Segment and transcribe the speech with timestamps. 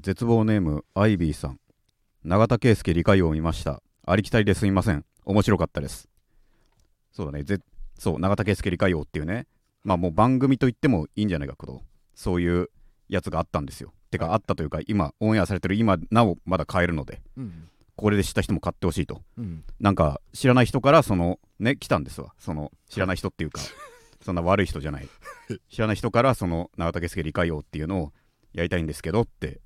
[0.00, 1.58] 絶望ネームアイビーさん。
[2.24, 3.82] 永田圭介理解を見ました。
[4.06, 5.04] ありきたりですみません。
[5.24, 6.08] 面白かったです。
[7.10, 7.42] そうだね。
[7.42, 7.58] ぜ
[7.98, 9.48] そう永田圭介理解王っていうね。
[9.82, 11.82] まあもう番組と言ってもいいんじゃないかと。
[12.14, 12.68] そういう
[13.08, 13.92] やつがあったんですよ。
[14.12, 17.20] てかあったというか今オンエアされてる今なおまだ買えるので。
[17.36, 17.68] うん。
[17.96, 19.22] これで知った人も買ってほしいと。
[19.36, 19.64] うん。
[19.80, 22.32] なんか知らない人からそのね来たんですわ。
[22.38, 23.60] その知らない人っていうか
[24.24, 25.08] そんな悪い人じゃない。
[25.68, 28.12] 知らない人からその永田圭介理解王っていうのを
[28.52, 29.60] やりたいんですけどって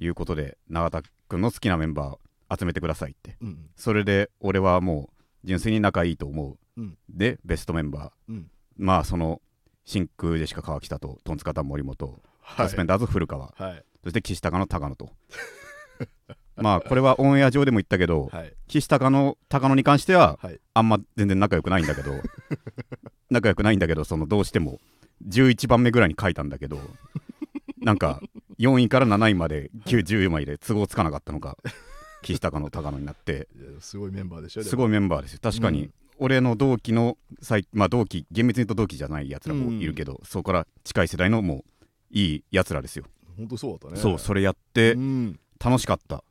[0.00, 3.36] いうことで永田君の好きなメンバー集めてくださいって。
[3.40, 6.98] うんそれで俺はもう純粋に仲いいと思う、うん。
[7.08, 8.32] でベストメンバー。
[8.32, 8.50] うん。
[8.76, 9.40] まあその
[9.84, 12.66] 真空ジェシカ川北とトンツカタン森本、はい。
[12.66, 13.54] サスペンダーズ古川。
[13.56, 13.84] はい。
[14.02, 15.10] そして岸高の高野と。
[16.56, 18.54] まあこれはオンエア上でも言ったけど、はい。
[18.68, 20.60] 岸高の高野に関してははい。
[20.74, 22.12] あんま全然仲良くないんだけど
[23.30, 24.80] 仲良くないんだけどそのどうしても
[25.28, 26.78] 11番目ぐらいに書いたんだけど
[27.78, 28.20] なんか
[28.60, 31.56] 4位から7位まで9 10位まで都合つかなかったのか
[32.22, 33.48] 岸高の高野になって。
[33.80, 35.92] すごいメンバーでしょすごいメンバーですよ確かに、うん。
[36.18, 43.06] 俺の同期の最まあ同期厳密に言うと同期じゃないやつらもいるけど、そこから近い世代のもういいやつらですよ、
[43.38, 43.96] 本当そうだったね。
[43.96, 45.40] そうそれやってうん。
[45.58, 46.22] 楽しかった、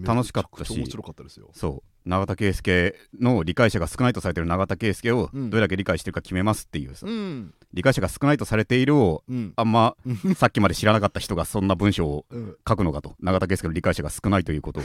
[0.00, 0.76] 楽しかったし。
[0.76, 1.50] 面白かったですよ。
[1.52, 5.50] そう永田圭介の理解者が少ないとされてる永田圭介をうん。
[5.50, 7.54] どれだけ理解してるか決めますっていうさ、うん。
[7.72, 9.72] 理解者が少ないとされているをうんあん。
[9.72, 9.96] ま
[10.36, 12.56] さっきまで知らなかった人がそんな文章をうん。
[12.68, 14.82] 書くのかと永田圭介の理解者が少ないということを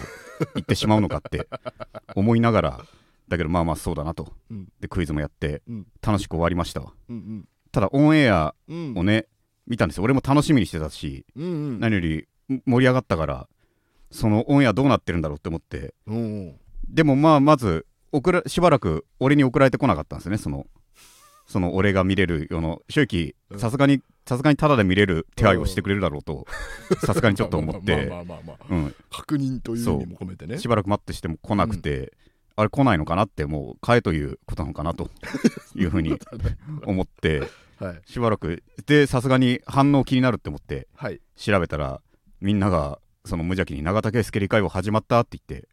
[0.56, 1.48] 言ってしまうのかって
[2.16, 2.86] 思いながら
[3.28, 4.32] だけどまあまあそうだなと。
[4.50, 4.68] うん。
[4.80, 5.88] でクイズもやってうん。
[6.02, 6.82] 楽しく終わりました。
[6.82, 7.48] わうん。
[7.72, 8.94] ただオンエアうん。
[8.98, 9.26] をね
[9.66, 10.04] 見たんですよ。
[10.04, 11.80] 俺も楽しみにしてたしうんうん。
[11.80, 12.28] 何より
[12.66, 13.50] 盛り上がったから
[14.10, 16.56] そのオンエアどうなってるんだろうって思ってうん
[16.89, 20.66] でもまあまず送らしばらく俺に送られてこなかったんですねその
[21.47, 23.59] その俺が見れるような正直うん。
[23.59, 26.45] さすがにさすがにタダで見れる手配をしてくれるだろうと
[27.05, 28.75] さすがにちょっと思っ まあてまあまあまあまあ。
[28.75, 28.95] うん。
[29.09, 30.58] 確認という意味も込めてね。
[30.58, 32.13] しばらく待ってしても来なくて
[32.58, 35.09] あれ来ないのかなってもう買えということなのかなと
[35.75, 36.17] いうふうに
[36.86, 37.43] 思って
[37.80, 38.02] はい。
[38.05, 41.21] しばらくでさすがに反応気になるって思ってはい。
[41.37, 42.02] 調べたら
[42.42, 45.67] みんながその無邪気に永田圭介理解を始まったって言って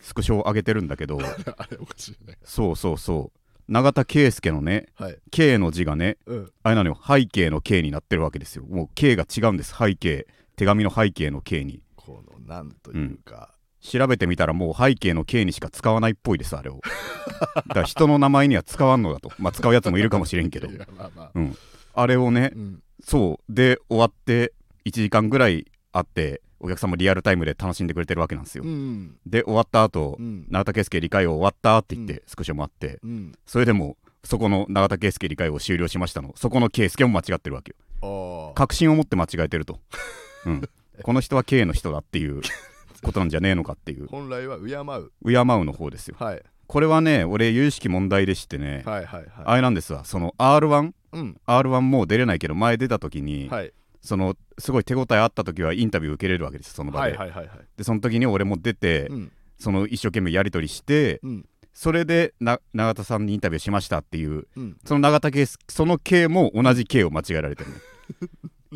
[0.00, 1.18] スクショを上げてるんだけど。
[1.58, 2.38] あれおかしいね。
[2.44, 3.40] そうそうそう。
[3.72, 6.52] 永田圭介のねはい「K」の字がねうん。
[6.62, 7.00] あれなのよ。
[7.06, 8.64] 背景の K になってるわけですよ。
[8.64, 9.74] もう K が違うんです。
[9.76, 10.26] 背景。
[10.56, 11.82] 手紙の背景の K に。
[11.96, 13.54] このなんというか。
[13.80, 16.80] 調べてみたらもう背景の K にしか使わないっぽいですあれを。
[17.68, 19.30] だから人の名前には使わんのだと。
[19.38, 20.68] まあ使うやつもいるかもしれんけど。
[20.96, 21.30] まあまあ。
[21.34, 21.56] うん。
[21.92, 22.82] あれをねうん。
[23.02, 23.52] そう。
[23.52, 24.52] で終わって
[24.86, 30.46] 1時間ぐらいあってお客さんもリアルタイムで楽しんでくれてるわけなんですよ、うんで終わった後、うん。
[30.48, 32.22] 永田圭介理解を終わったって言って、うん。
[32.26, 33.00] スクショもあって。
[33.02, 33.32] うん。
[33.44, 38.48] それでもそこの永田圭介理解を終了しましたのそこの圭介も間違ってるわけよ。
[38.48, 39.78] ああ確信を持って間違えてると、
[40.46, 40.62] うん、
[41.02, 42.40] この人は K の人だっていう
[43.02, 44.06] ことなんじゃねえのかっていう。
[44.06, 45.10] 本来は敬う。
[45.30, 46.16] 敬うの方ですよ。
[46.18, 46.42] はい。
[46.66, 49.56] これはね俺有識問題でしてね、はいはいあはい。
[49.56, 50.06] れなんですわ。
[50.06, 51.90] その R1R1 うん。
[51.90, 53.72] もう出れないけど前出た時に、はい
[54.04, 57.58] そのすごい手応えあった時はインタビュー受けれるわけですその場はで、いはいはいはい。
[57.76, 59.32] でその時に俺も出て、うん。
[59.58, 61.46] その一生懸命やり取りしてうん。
[61.72, 64.76] それでな永田さんにインタビューしましたっていううん。
[64.84, 67.76] その永田圭その K も同じ K を間違えられてるの。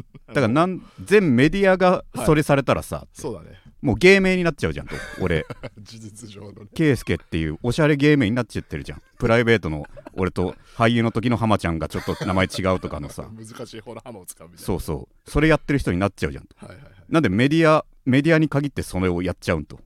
[0.28, 5.46] だからなん全メディアがそれされたらさ、そうだねもう芸名になっちゃうじゃんと俺。
[5.80, 6.68] 事実上のね。
[6.74, 9.02] 圭介っていうおしゃれ芸名になっちゃってるじゃん。
[9.18, 13.30] プライベートの俺と俳優の時の浜ちゃんがちょっと名前違うとかのさ。
[13.32, 14.66] 難しい方の浜を使うみたいな。
[14.66, 15.30] そうそう。
[15.30, 16.56] それやってる人になっちゃうじゃんと。
[16.56, 16.92] はいはいはい。
[17.08, 19.80] なんでメディアメディアに限ってそれをやっちゃうんと。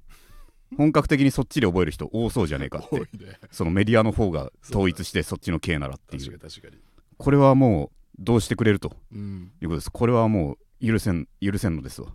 [0.79, 2.99] 本格的にそっちで覚える人多そうじゃねえかって。
[3.01, 3.07] ね。
[3.51, 6.81] そのメディアの方が統一してそっちの K ならってい確うかに確かに。
[7.19, 9.53] これはもうどうしてくれるとうん。
[9.61, 9.91] いうことです。
[9.91, 12.09] これはもう許せん許せんのですわ。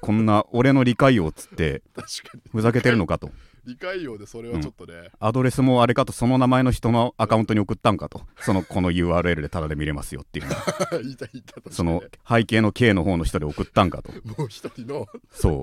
[0.00, 1.82] こんな俺の理解をっつって
[2.50, 3.30] ふざけてるのかと。
[3.66, 5.10] 理解用でそれはちょっとね。
[5.20, 8.22] アドレスもあれかとその名前の人のアカウントに送ったんかと。
[8.40, 10.46] そのこの URL でタダで見れますよっていう
[11.06, 14.12] いたいたその背景の K の方の人で送ったんかと。
[14.38, 15.06] もう一人の。
[15.30, 15.62] そ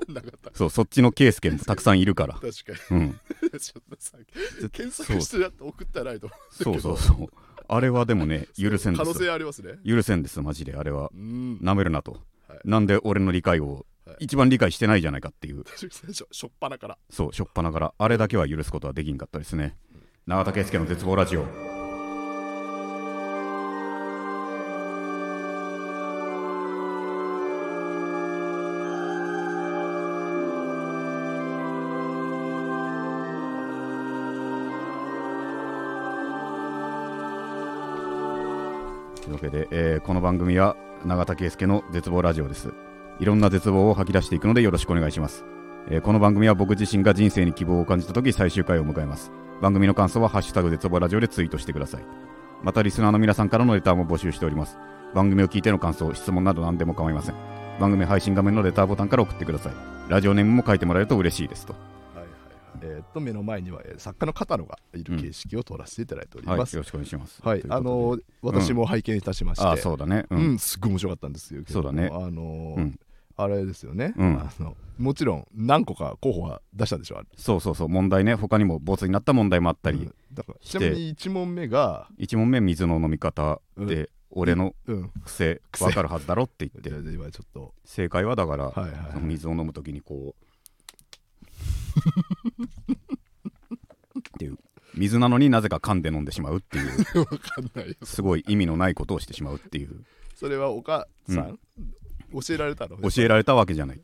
[0.54, 2.34] そうそっちの K スケもたくさんいるから。
[2.34, 2.52] 確か
[2.92, 3.06] うん。
[3.08, 3.14] に
[3.60, 4.16] ちょっとさ
[4.72, 7.26] 検索してやって送ったらないとそうそうそう。
[7.70, 9.74] あれはでもね 許せんで可能性ありますね。
[9.84, 10.76] 許せんですマジで。
[10.76, 11.10] あれは。
[11.12, 11.58] うん。
[11.60, 12.20] なめるなと、はい
[12.64, 14.16] なんで俺の理解をはい。
[14.20, 15.64] 一番理解してないじゃないかっていう。
[16.12, 16.98] しょっぱなから。
[17.10, 17.94] そうしょっぱながら。
[17.98, 19.76] あれだけは許すことはできんかったですね。
[20.26, 21.44] 永田圭介の絶望ラジオ。
[39.16, 42.72] というわけで、えーこの番組は永田圭介の絶望ラジオです。
[43.20, 45.44] いろんな絶望を吐き出していくのでよろしくお願いします、
[45.88, 49.32] えーこの番組は僕自身が人生に希望を感じた時最終回を迎えます。
[49.60, 52.04] 番組の感想は「ハッシュタグ絶望ラジオ」でツイートしてください。
[52.62, 54.78] またリスナーの皆さんからのレターも募集しております。
[55.14, 57.34] 番組を聞いての感想質問など何でも構いません。
[57.80, 59.72] 番組配信画面のレターボタンから送ってください。
[60.08, 61.74] ラジオネームも書いてもらえると嬉しいですと。
[62.82, 67.40] えーっと目の前にはえー作家の片野がいる形式を取らせていただいておりはい、よます、ろしくお願いします。
[67.42, 70.26] はい、あのー私も拝見いたしまして、あそうだね。
[70.30, 70.36] う。
[70.36, 71.62] うんん、すっごい面白かったんですよ。
[71.68, 72.08] そうだね。
[72.12, 73.00] あのーうん。
[73.36, 74.40] あれですよね、うん。
[74.40, 74.76] あの。
[74.98, 77.28] もちろん何個か候補は出したんでしょ、あれ。
[77.36, 80.14] そうそうそう、問題ね、他にもボツになった問題もあったり、うん。
[80.32, 85.84] だからちなみに1問目が、1問目、水の飲み方で、俺のうん、癖癖。
[85.84, 90.44] 分かるはずだろって言って、 今ちょっと、正解はだから、はいはい水を飲むときにこう、
[91.98, 92.02] っ
[94.38, 94.58] ていう、
[94.94, 96.86] 水なのになぜか噛んで飲んでしまうっていう、
[97.20, 97.94] わかんないよ。
[98.02, 100.04] すごい意味のないことをしてしまうっていう、
[100.34, 101.58] それはお母さん、
[102.32, 102.96] 教えられたの？
[103.10, 104.00] 教えられたわけじゃない。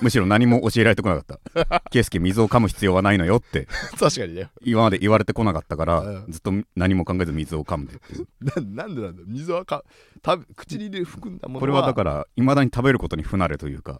[0.00, 1.24] むしろ何も教えられてこなかっ
[1.54, 1.80] た。
[1.90, 3.66] 圭介、水を噛む必要はないのよって。
[4.00, 4.48] 確かにね。
[4.62, 8.26] 今まで言われてこなかったから、うんずっと何も考えず水を噛んでっていう
[8.66, 9.84] ななんでなんだ水はか
[10.24, 13.98] 食べ口に入れ含んだものはこれはだからいまだに食べることに不慣れというか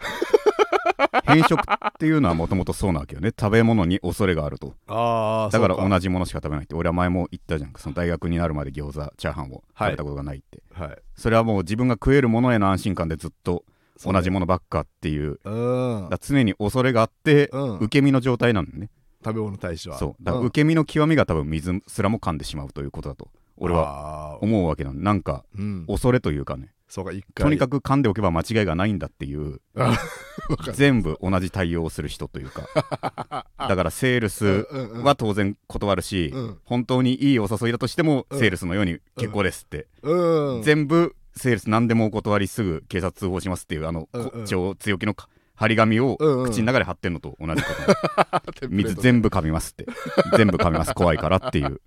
[1.24, 3.32] 変色っていうのはもともとそうなわけよね。
[3.38, 4.74] 食べ物に恐れがあると。
[4.86, 6.74] ああだから同じものしか食べないって。
[6.74, 7.72] 俺は前も言ったじゃん。
[7.76, 10.98] その大学になるまで餃子チャーハンを食べたことがないって、はい。
[11.16, 13.64] それはもう自分が食えるものへの安心感でずっと
[14.04, 15.40] 同じものばっかっていう。
[15.44, 16.08] うん。
[16.20, 17.76] 常に恐れがあって、うん。
[17.78, 18.90] 受け身の状態なんだよね。
[19.24, 19.98] 食べ物に対しては。
[19.98, 20.22] そう。
[20.22, 20.46] だからん。
[20.46, 23.82] 受け身の極みが多分水すらも噛んでしまうということだと俺は
[24.34, 25.84] は思うわけなんなんかうん。
[25.86, 27.44] 恐れというかねそうか一回。
[27.44, 29.60] とにかく噛んでおけば間違いがないんだっていう
[30.72, 32.68] 全部同じ対応をする人というか。
[33.58, 34.68] だからセールス
[35.02, 36.58] は当然断るし、うん。
[36.64, 38.38] 本当にいいお誘いだとしてもうん。
[38.38, 40.62] セールスのように結構ですって、うん。
[40.62, 44.44] 全部セールス何でもお断りすぐ警察通報しますっていうあの、うんうん。
[44.46, 46.50] 強気のか張り紙をうんうん。
[46.50, 47.68] 口の中で貼ってんのと同じこ
[48.42, 49.86] と、テンプレート水全部噛みますって。
[50.36, 50.94] 全部噛みます。
[50.94, 51.80] 怖いからっていう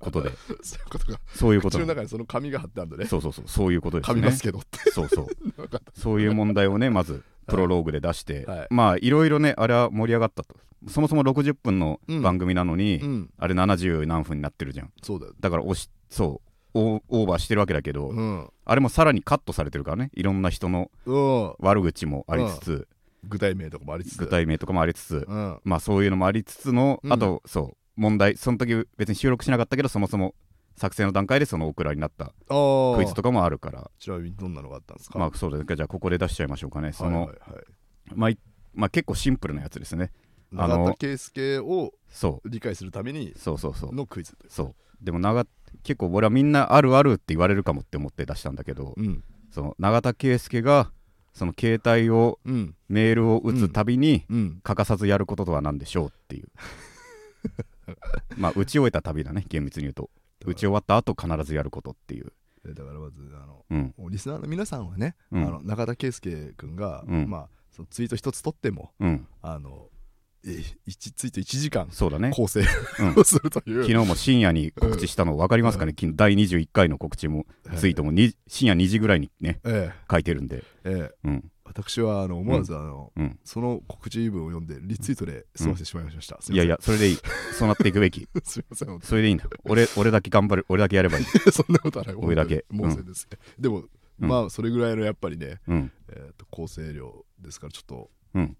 [0.00, 0.30] ことで。
[0.62, 1.06] そういうこと。
[1.12, 3.06] かそういうこと口の中にその紙が貼ってあるんだね。
[3.06, 3.44] そうそうそう。
[3.46, 4.90] そういうことです噛みねますけどって。
[4.90, 5.26] そうそう。
[5.94, 8.66] そういう問題をねまずプロローグで出して、はい。
[8.70, 10.56] まあいろいろねあれは盛り上がったと。
[10.88, 13.30] そもそも60分の番組なのに、うん。
[13.38, 14.92] あれ70何分になってるじゃん。
[15.02, 18.50] そうだよだから押しそうオオーバーしてるわけだけど、うん。
[18.64, 20.10] あれもさらにカットされてるからね。
[20.14, 21.54] いろんな人のうん。
[21.60, 22.88] 悪口もありつつ、
[23.28, 24.18] 具体名とかもありつつ。
[24.18, 25.60] 具体名とかもありつつ、うん。
[25.64, 27.12] まあそういうのもありつつの、うん。
[27.12, 30.34] あとそう問題その時別に収録しなかったけどそもそも
[30.76, 33.90] 作成の段階でそのオクラになったクイズとかもあるから。
[33.98, 35.18] ちなみにどんなのがあったんですか？
[35.18, 36.92] まあそうですねじゃあここで出しちゃいましょうかね。
[36.92, 37.64] その、はいはいはい。
[38.14, 38.38] まあい
[38.74, 40.10] まあ結構シンプルなやつですね。
[40.52, 43.94] 永田圭介をそ理解するためにうそうそうそう。
[43.94, 44.74] のクイズそう。
[45.00, 45.44] でも長
[45.82, 49.22] 結構俺はみんなあるあるって言われるかもって思って出したんだけど、うん。
[49.50, 50.90] その永田圭介が
[51.34, 52.74] その携帯をうん。
[52.88, 54.60] メールを打つたびにうん。
[54.62, 56.48] 欠かさずやることとは何でしょうっていう。
[58.38, 60.10] まあ打ち終えた旅だね厳密に言うと。
[60.46, 62.32] 打ち終わった後必ずやることっていう。
[62.64, 63.94] でだからまずあのうん。
[64.10, 65.46] リスナーの皆さんはね、うん。
[65.46, 67.28] あの中田圭介君が、うん。
[67.28, 69.26] まあそのツイート一つ取ってもうん。
[69.42, 69.90] あの
[70.46, 72.30] え一ツイート1時間そうだね。
[72.34, 72.62] 構成
[73.00, 73.18] うん。
[73.18, 77.46] を するという、昨日も深夜に告知したの分かりますかね、昨日第21回の告知も
[77.76, 80.64] ツイートもに深夜2時ぐらいにねえ書いてるんで。
[80.84, 81.10] ええ。
[81.24, 81.50] えうん。
[81.64, 83.38] 私はあの思わずあの、うん。
[83.42, 87.18] その告知文を読んでリツイートで済ませてしまいました、すいやいやそれでいい。
[87.52, 88.28] そうなっていくべき。
[88.44, 89.46] すみませんそれでいいんだ。
[89.64, 91.24] 俺俺だけ頑張る俺だけやればいい。
[91.50, 92.14] そんなことはない。
[92.16, 92.66] 俺だけ。
[92.70, 93.26] もうせです、
[93.58, 93.84] でも、
[94.20, 94.28] うん。
[94.28, 95.92] まあそれぐらいのやっぱりね、うん。
[96.08, 98.56] えー、と構成量ですからちょっと、うん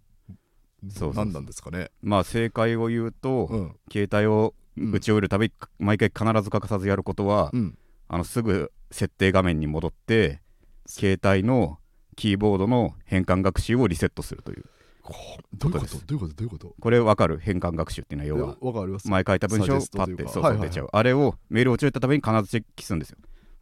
[0.90, 1.90] そうなんですかね。
[2.02, 3.76] まあ正解を言うと、うん。
[3.90, 7.78] 携帯をうん打ち終えるたび、毎回必ず欠かさずやることは、うん。
[8.08, 10.40] あのすぐ設定画面に戻って
[10.86, 11.78] 携帯の
[12.16, 14.64] キーボードの変換学習をリセットするという。
[15.02, 15.14] こ
[15.52, 16.34] どういうこことどういうこと？
[16.34, 16.74] どういうこと？
[16.80, 17.38] これわかる？
[17.38, 20.88] 変換学習っていうのは要は前書いた文章をパッてそう出ちゃう。
[20.92, 23.18] あれをメールを打ちたたびに必ずチェックするんですよ。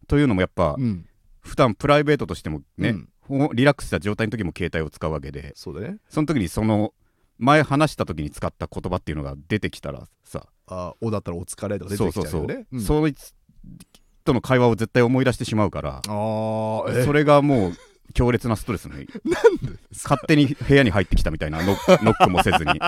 [0.07, 1.07] というのもやっぱ、うん。
[1.41, 3.09] 普段プライベートとしてもね、うん。
[3.21, 5.53] ほリラックスした状態の時も携帯を使うわけで。
[5.57, 6.95] その時にその
[7.43, 10.47] 前話した時に使った言葉っていうのが出てきたらさ。
[10.69, 12.47] あおだったらお疲れとか出てきちゃそうそうそう。
[12.47, 12.81] う、よねうん。
[12.81, 13.35] そいつ
[14.25, 17.73] との会話を絶対思い出してしまうからそれがもう
[18.15, 19.07] 強烈なストレスね。
[19.93, 22.79] 勝手に部屋に入ってきたみたいな ノックもせずに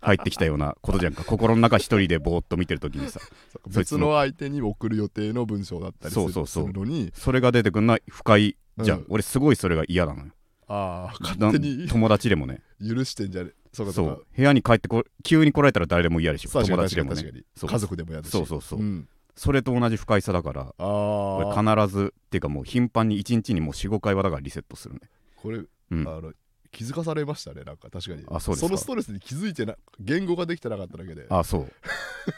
[0.00, 3.20] 入ってきたようなことじゃんか心の中一人でぼーっと見てる時にさ。
[3.68, 6.64] 別の相手に送る予定の文章だったりするそうそうそう。
[6.64, 7.10] するのに。
[7.14, 9.06] それが出てくんのは不快じゃん、うん。
[9.08, 10.32] 俺すごいそれが嫌なのよ。
[10.68, 11.88] ああな勝手に。
[11.88, 12.60] 友達でもね。
[12.86, 13.52] 許してんじゃね？
[13.76, 13.86] そう。
[13.86, 14.06] かそそう。
[14.06, 16.50] かう部屋に帰ってこ急に来られたら誰でも嫌でしょ。
[16.50, 17.22] 友達でもね。
[17.60, 18.30] 家族でもやるし。
[18.30, 18.80] そうそうそう。
[18.80, 19.08] うん。
[19.36, 25.00] それと同じ不快さだから必ずっていうかもう頻繁に1日にもう45回はだからリセットするね。
[25.36, 26.08] これうん。
[26.08, 26.32] あの
[26.72, 27.88] 気づかされましたねなんか。
[27.90, 28.24] 確かに。
[28.28, 28.72] あそうですか。
[28.72, 31.26] のストレスに気づいてな言語ができてなかっただけで。
[31.28, 31.72] あそう。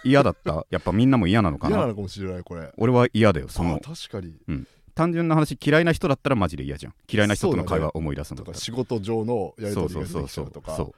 [0.05, 0.67] 嫌だった。
[0.71, 1.77] やっぱみんなも嫌なのかな。
[1.77, 2.73] 嫌なのかもしれないこれ。
[2.77, 4.37] 俺は嫌だよそあの確かに。
[4.95, 6.95] 単純な話嫌いな人だったらマジで嫌じゃん。
[7.09, 10.95] 嫌いな人との会話思い出すのとか仕事上のやりそう取りが出てきちそうそうそうゃうとかそう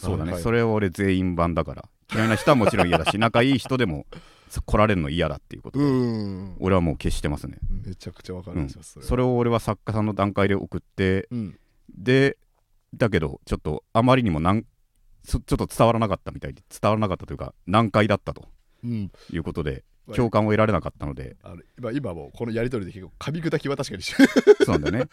[0.00, 0.42] そうだね、はい。
[0.42, 1.88] それは俺全員版だから。
[2.12, 4.06] 嫌いな人はもちろん嫌だし 仲いい人でも
[4.48, 6.56] そ来られるの嫌だっていうことうで、ん。
[6.58, 7.58] 俺はもう消してますね。
[7.70, 11.58] めちゃくちゃわかうんるんですよ、それそれを俺は作家さんの段階で送ってうん。
[11.96, 12.36] で
[12.94, 14.64] だけどちょっとあまりにもなん
[15.22, 18.48] そちょっと伝わらなかったみたいで伝わらなかったというか難解だったと。
[18.82, 19.12] うん。
[19.32, 21.36] いうことでまあ共感を得られなかったので。
[21.44, 24.24] あの今今もこのやり取りで結構噛み砕きは確かにしそ
[24.66, 25.10] うなんだよね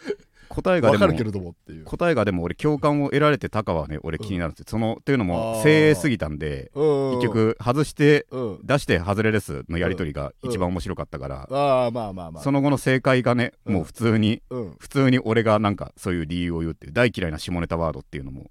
[0.48, 1.84] 答えがでもわかるけれどもっていう。
[1.84, 8.60] 答えがでも俺共感を得られてたかはね俺気になるんですよ、そのっていうのも精鋭すぎたんで結結局外してうん。
[8.64, 12.42] 出して外れですのやり取りが一番面白かったから、ああまあまあまあ。
[12.42, 13.74] その後の正解がね、うん。
[13.74, 14.76] もう普通にうん。
[14.78, 18.50] 普通に俺がなんかそういう理由を言うっていう大嫌いな下ネタワードっていうのも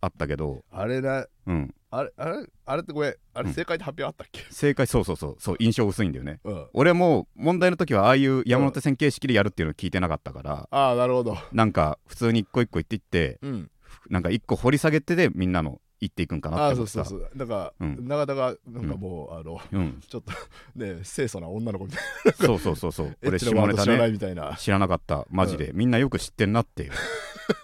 [0.00, 3.14] あったけど、あれなうん、あれあれあれってごめん。
[3.34, 3.54] あれうん。
[3.54, 4.42] 正解で発表あったっけ？
[4.50, 5.36] 正解そうそうそう。
[5.38, 6.40] そう印象薄いんだよね。
[6.44, 6.66] うん。
[6.74, 11.36] 俺も問題の時はああいう山手線形式でやるっていうのを聞いてなかったから、ああなるほど。
[11.52, 13.70] なんか普通に一個一個言っていってうん。
[14.10, 17.30] なんか一個掘り下げてでみんなの言っていくんかなあってそうそうそう。
[17.34, 18.06] だからうん。
[18.06, 20.00] 永田がなんかもうあのうん。
[20.06, 20.32] ちょっと
[20.76, 22.00] ね清楚な女の子みたい
[22.34, 23.16] そうそうそうそう。
[23.26, 24.54] 俺下ネタねいみたいな。
[24.56, 25.26] 知らなかった。
[25.30, 26.92] マジで、みんなよく知ってんなっていう、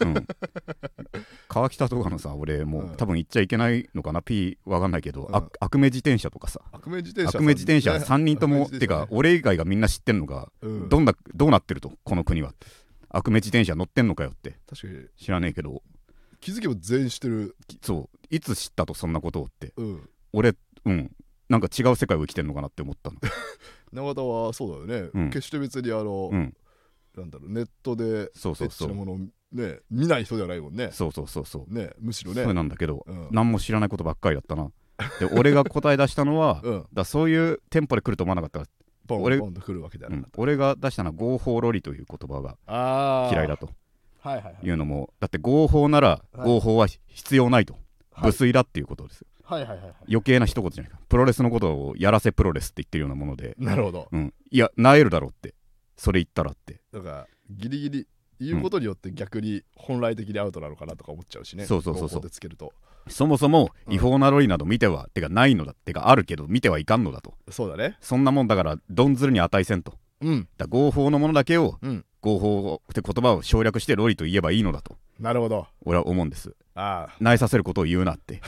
[0.00, 0.14] うん、
[1.54, 2.96] 川北とかのさ俺もう、うん。
[2.96, 5.36] 多分言っちゃいけないのかな？P わかんないけど、うん。
[5.36, 6.60] あ悪名自転車とかさ。
[6.72, 8.04] 悪名自転車悪名自転車ね。
[8.04, 10.88] 3人とも、てか俺以外がみんな知ってんのが、うん。
[10.88, 12.52] どんなどうなってるとこの国は。
[13.08, 14.58] 悪名自転車乗ってんのかよって。
[14.68, 15.06] 確かに。
[15.16, 15.82] 知らねえけど。
[16.40, 17.56] 気づけば全員知ってる。
[17.80, 18.18] そう。
[18.34, 19.72] いつ知ったとそんなことをって。
[19.76, 20.10] うん。
[20.32, 21.12] 俺うん。
[21.48, 23.18] なんか違う世界を生きてんのかなって思ったの。
[23.92, 25.30] 永田はそうだよね、うん。
[25.30, 26.56] 決して別にあの、うん。
[27.16, 28.94] なんだろうネットでそうそうそう。
[28.94, 29.18] ものを
[29.54, 30.90] ね見ない人ではないもんね。
[30.92, 31.72] そうそうそうそう。
[31.74, 32.42] ねむしろね。
[32.44, 33.28] そうなんだけど、うん。
[33.30, 34.70] 何も知らないことばっかりだったな。
[35.20, 36.86] で俺が答え出したのは、 うん。
[36.92, 38.68] だそういうテンポで来ると思わなかった。
[39.06, 40.32] ポン俺ポンと来るわけではうなかっ、ん。
[40.42, 43.70] 俺が出したのは合法ロリという言葉が嫌いだと。
[44.20, 44.66] はいはいはい。
[44.66, 46.48] いうのもだって合法ならはい。
[46.48, 47.74] 合法は必要ないと、
[48.12, 48.26] はい。
[48.26, 49.20] 無粋だっていうことです。
[49.20, 49.94] よはいはいはいはい。
[50.08, 50.98] 余計な一言じゃないか。
[51.08, 54.08] プロレスのことをやらせプロレスって言ってるようなもので、なるほど。
[54.10, 55.54] うん、いやなえるだろうって。
[55.96, 56.80] それ言ったらって。
[56.92, 58.06] だからギリギリ
[58.40, 62.30] 言うことによって逆に本来的にアウトなのかなとか思っちゃうしねそうそうそうそう。
[62.30, 62.72] つけると。
[63.08, 67.34] そもそもうん違法なロリなど見ては、てかないのだてかあるけど見てはいかんのだと。
[67.50, 67.96] そうだね。
[68.00, 69.94] そんなもんだからどんずるに値せんと。
[70.20, 70.48] うん。
[70.56, 72.04] だ合法のものだけをうん。
[72.20, 74.96] 合法って言葉を省略してロリと言えばいいのだと。
[75.20, 75.66] なるほど。
[75.84, 76.56] 俺は思うんです。
[76.74, 78.40] あなえさせることを言うなって。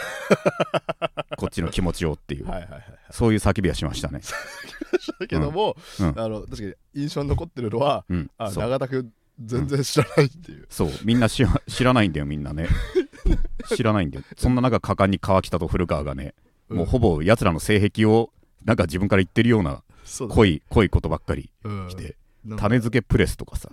[1.37, 2.85] こっちの気持ちをっていう、あはいはいはい。
[3.11, 4.21] そういう叫びはしましたね。
[5.21, 6.09] だけども、うん。
[6.09, 6.21] うん。
[6.21, 8.31] あの確かに印象に残ってるのはうん。
[8.39, 10.91] あ永田君全然知らないっていう、そう。
[11.05, 12.69] みんな知ら知らないんだよみんなね。
[13.75, 14.25] 知らないんだよ。
[14.37, 16.35] そんな中果敢に川北と古川がね、
[16.69, 18.31] もうほぼ奴らの性癖を
[18.65, 19.83] なんか自分から言ってるような
[20.29, 21.89] 濃い濃いことばっかりうん。
[21.89, 23.69] 来て、なんか種付けプレスとかさ、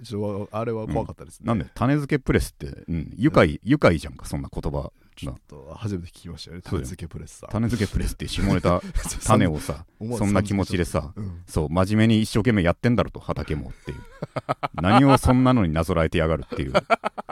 [0.52, 6.64] あれは怖かったですね、なんで種付けプレスって、うん、愉快、愉快じゃんかそんな言葉ちょっと初めて聞きましたよね。
[6.64, 8.82] 種付けプレスさ種付けプレスっていう下ネタ。
[9.26, 9.86] 種をさ
[10.18, 11.14] そんな気持ちでさ。
[11.16, 13.98] うんそう真面目に一生懸命やってんだろと畑もっていう。
[14.82, 16.82] 何をそんなのになぞらえてやがるっていうこ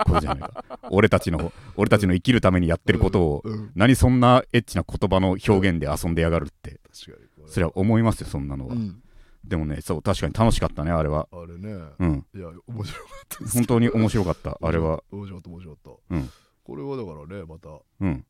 [0.06, 0.64] とじゃないか。
[0.90, 3.72] 俺たちの俺たちの生きるためにやってることをうんうん。
[3.76, 6.80] 何そんなエッチな言葉の表現で遊んでやがるって。
[7.48, 9.02] それは思いますよそんなのは、うん。
[9.44, 11.28] でもねそう確かに楽しかったねあれは。
[11.32, 11.82] あれね。
[12.00, 12.26] うん。
[12.36, 15.04] いや面白かった本当に面白かったあれは。
[15.12, 16.30] 面白かった面白かった、うん
[16.72, 17.70] これはだからねまた。
[18.00, 18.26] うん。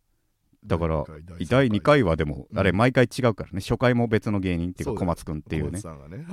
[0.66, 1.04] だから
[1.38, 2.02] 第第2回。
[2.02, 2.60] はでもうん。
[2.60, 3.62] あれ毎回違うからね。
[3.62, 5.80] 初回も別の芸人っていうか小松くんっていうね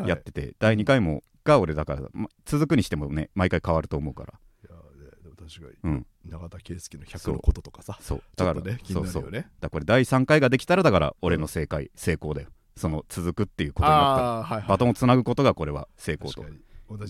[0.07, 0.55] やってて。
[0.59, 4.41] 第2回もが俺だからま続くにしてもね毎回変わると思うから。
[4.65, 6.07] いやねでも確かに、うん。
[6.25, 7.99] 永田圭介の100のこととかさ。
[8.01, 8.19] そう。
[8.21, 9.31] ちだからね気そうそう。
[9.31, 12.49] だからこれ第3回ができたらだから俺の正解成功だよ。
[12.75, 14.67] その続くっていうことになった。
[14.67, 16.43] バトンをつなぐことがこれは成功と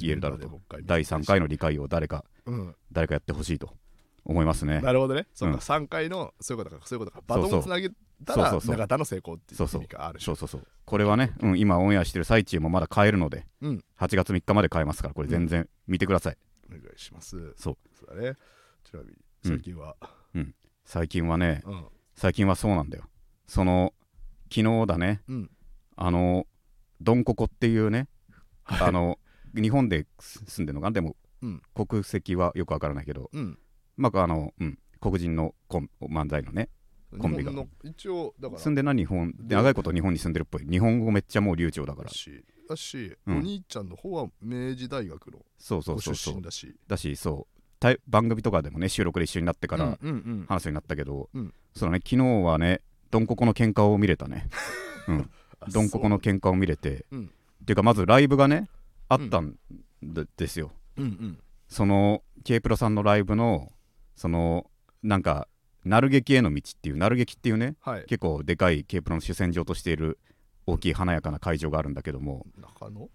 [0.01, 0.41] 言えるだろう。
[0.41, 2.75] と第3回の理解を誰かうん。
[2.91, 3.71] 誰かやってほしいと
[4.29, 4.81] 思いますね。
[4.81, 5.27] なるほどね。
[5.35, 6.87] そうか、うん3回のそういうことか。
[6.87, 7.25] そういうことか。
[7.27, 7.91] バトンをつなげ
[8.25, 8.77] たらそうそうそう。
[8.77, 9.81] 永田の成功っていうそうそう。
[9.81, 10.21] 意味がある。
[10.21, 10.67] しそうそうそう。
[10.85, 13.85] これはね、うん、今オンエアしてる最中もまだ買えるので、うん。
[13.99, 16.37] 8月3日まで買えますからこれ全然見てください、
[16.69, 17.55] お願いします。
[17.57, 17.77] そう。
[17.95, 18.35] そうだね
[18.85, 19.13] ちなみに
[19.45, 19.51] うん。
[19.51, 19.97] 最近は、
[20.85, 21.87] 最近はねうん。
[22.15, 23.05] 最近はそうなんだよ。
[23.47, 23.95] その
[24.53, 25.51] 昨日だねうん。
[25.97, 26.47] あの
[27.01, 28.09] ドンココっていうね
[28.63, 28.89] はい。
[28.89, 29.19] あの
[29.55, 30.91] 日本で住んでるのかな？
[30.93, 31.63] でも、うん。
[31.75, 33.59] 国籍はよくわからないけどうん
[33.99, 36.71] まああの、うん、黒人のコン漫才のね
[37.19, 37.53] コンビが。
[37.83, 40.67] 一応だから住んでるのは日本で長いこと日本に住んでるっぽい。
[40.67, 42.09] 日本語めっちゃもう流暢だから。
[42.09, 43.39] だしだし、うん。
[43.39, 46.35] お兄ちゃんの方は明治大学のそうそごうそうそう。
[46.35, 46.77] 出身だし。
[46.87, 47.47] だしそ
[47.81, 47.91] う。
[48.09, 50.47] 番組とかでもね収録で一緒になってからうんうんうん。
[50.49, 51.55] 話になったけど、うん。
[51.75, 54.49] そうだね昨日はねドンココの喧嘩を見れたね。
[55.09, 55.31] うん。
[55.61, 57.25] あドンココのそう喧嘩を見れて、うん。
[57.63, 58.69] っていうかまずライブがね
[59.09, 59.57] あったん
[60.03, 60.73] でですよ。
[60.97, 61.39] うんうん。
[61.69, 63.73] その K プロさんのライブの
[64.19, 64.71] その
[65.03, 65.49] なんか
[65.85, 68.05] なる劇への道っていうなる劇っていうねはい。
[68.07, 70.19] 結構でかい K プロの主戦場としている
[70.67, 72.45] 大きい華やかな会場があるんだけども。
[72.59, 73.09] 中野？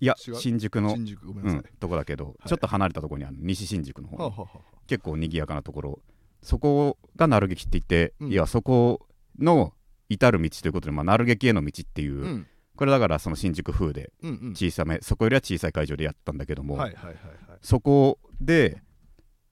[0.00, 1.28] いや新宿の新宿？
[1.28, 2.48] うん、とこだけど、い。
[2.48, 4.58] ちょっと離れたところにある西新宿の方、はあはあはあ。
[4.86, 6.00] 結構賑やかなところ。
[6.42, 8.32] そこがなる劇って言って、うん。
[8.32, 9.06] いやそこ
[9.38, 9.72] の
[10.08, 12.46] 至る道ということで、まあ、なる劇への道っていう、うん。
[12.76, 14.50] これだからその新宿風でうんうん。
[14.50, 17.58] 小さめ、そこよりは小さい会場でやったんだけども、はいはいはいはい。
[17.62, 18.82] そこで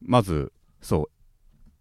[0.00, 0.52] まず
[0.84, 1.10] そう。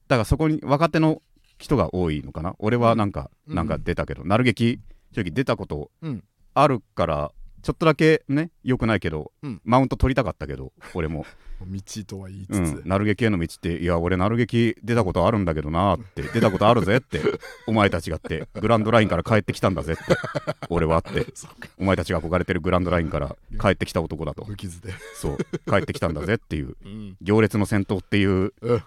[0.08, 1.22] だからそこに若手の
[1.60, 2.56] 人が多いのかな？
[2.60, 3.56] 俺はなんか、うん。
[3.56, 4.80] なんか出たけど、なる劇
[5.12, 6.24] 正直出たことうん。
[6.56, 7.32] あるから
[7.64, 9.62] ちょっとだけねよくないけど、うん。
[9.64, 11.26] マウント取りたかったけど俺も。
[11.66, 17.22] 道とは言いつうつ、ん、なる劇への道っていや俺なる劇出たことあるんだけどなって出たことあるぜって
[17.68, 20.04] お前たちがってグランドラインから帰ってきたんだぜって
[20.70, 21.26] 俺はって。
[21.80, 24.46] お前たちが憧れてるグランドラインから帰ってきた男だと。
[24.46, 25.38] 無傷で、そう。
[25.70, 26.76] 帰ってきたんだぜっていう。
[26.84, 28.80] うん、行列の先頭っていうえ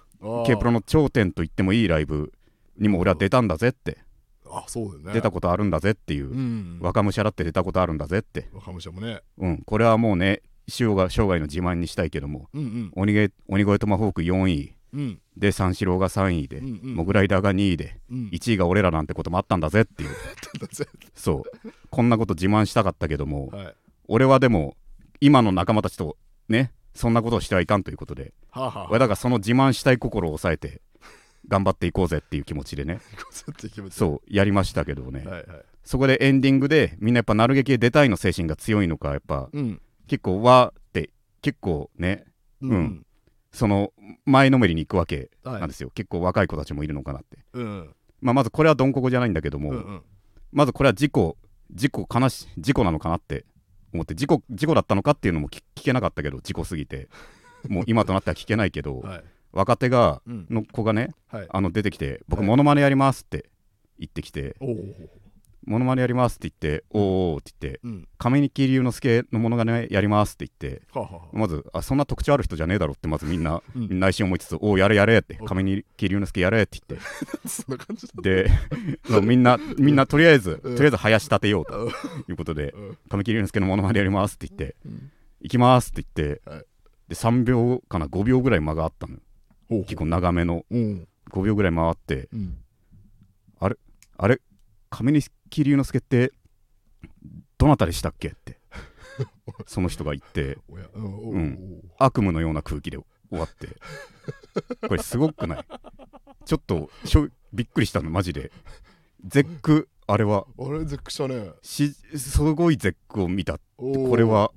[0.47, 2.33] K プロの頂点と言ってもいいライブ
[2.79, 3.99] にも俺は出たんだぜって。
[4.49, 5.13] あそうだよね。
[5.13, 6.31] 出たことあるんだぜっていう。
[6.31, 6.79] うん。
[6.81, 8.49] 若武者だって出たことあるんだぜって。
[8.53, 9.21] 若武者もね。
[9.39, 9.59] うん。
[9.59, 12.93] これはもうね生涯生涯の自慢にしたいけどもうんうん。
[12.95, 14.75] 鬼越トマホーク4位。
[14.93, 15.21] うん。
[15.37, 16.95] で三四郎が3位で、うんうん。
[16.95, 18.29] モグライダーが2位でうん。
[18.33, 20.11] 1位が俺らなんてこともあったんだぜっていう。
[21.15, 21.73] そう。
[21.91, 23.75] こんなこと自慢したかったけどもはい。
[24.09, 24.77] 俺はでも
[25.21, 26.17] 今の仲間たちと
[26.49, 30.81] ねそんなことをしてはいかんということではあ、はあ、俺だからその自慢したい心を抑えて
[31.49, 33.01] 頑張っていこうぜっていう気持ちでね。
[33.91, 35.47] そうやりましたけどね、はいはい。
[35.85, 39.81] そこでエンディングでみんなやっぱなる劇へ出たいの精神が強いのかやっぱうん。
[40.09, 41.11] 結構わーって
[41.43, 42.25] 結構ね
[42.61, 42.71] うん。
[42.71, 43.07] うん。
[43.53, 43.93] その
[44.25, 45.61] 前のめりに行くわけはい。
[45.61, 47.95] なんですよ、結構若い子たちもいるのかなって、うん。
[48.21, 50.03] まあ、まずこれはどんここじゃないんだけども、うんうん。
[50.53, 51.37] まずこれは事故
[51.73, 53.45] 事故悲し事故なのかなって
[53.93, 57.09] 思って事故事故だったのかっていうのも聞聞けなかったけど事故すぎて。
[57.69, 59.25] もう今となっては聞けないけど、はい。
[59.51, 60.47] 若手がうん。
[60.51, 61.47] の子がねはい。
[61.51, 62.49] あの出てきて僕はい。
[62.49, 63.51] モノマネやりますって
[63.99, 64.57] 言ってきて、
[65.67, 67.03] モノマネやりますって言っておー
[67.35, 73.99] おーって言ってうん亀木隆之介のモノマネやりますって言ってはあ、はあはあ、まずあそんな特徴ある人じゃねえだろってまずみんなうん。
[73.99, 77.07] 内心思いつつおおやれやれってお亀木隆之介やれって言って。
[77.49, 78.49] そんな感じだで
[79.09, 80.77] そうみんなみんなとりあえず、うん。
[80.77, 81.89] とりあえず林立てようとうん。
[81.89, 81.93] い
[82.33, 85.11] うことでうん亀木隆之介のモノマネやりますって言ってうん
[85.43, 86.65] 行きますって言って、はい。
[87.09, 89.21] で3秒かな5秒ぐらい間があったのよ。
[89.69, 90.65] ほう結構長めの。
[90.71, 91.09] うん。
[91.31, 92.59] 5秒ぐらい回ってうん。
[94.19, 94.41] あれ
[94.89, 95.13] 亀
[95.51, 96.33] 木隆之介って
[97.59, 98.29] どなたでしたっけ？
[98.29, 98.59] って。
[99.67, 100.59] その人が言って。
[100.95, 102.99] うん悪夢のような空気で
[103.31, 103.69] 終わって。
[104.89, 105.67] これすごくない？
[106.45, 108.53] ちょっとしょびっくりしたのマジで。
[109.25, 110.47] 絶句あれは。
[110.59, 111.51] あれ絶句したね。
[111.63, 114.53] しすごい絶句を見たこれは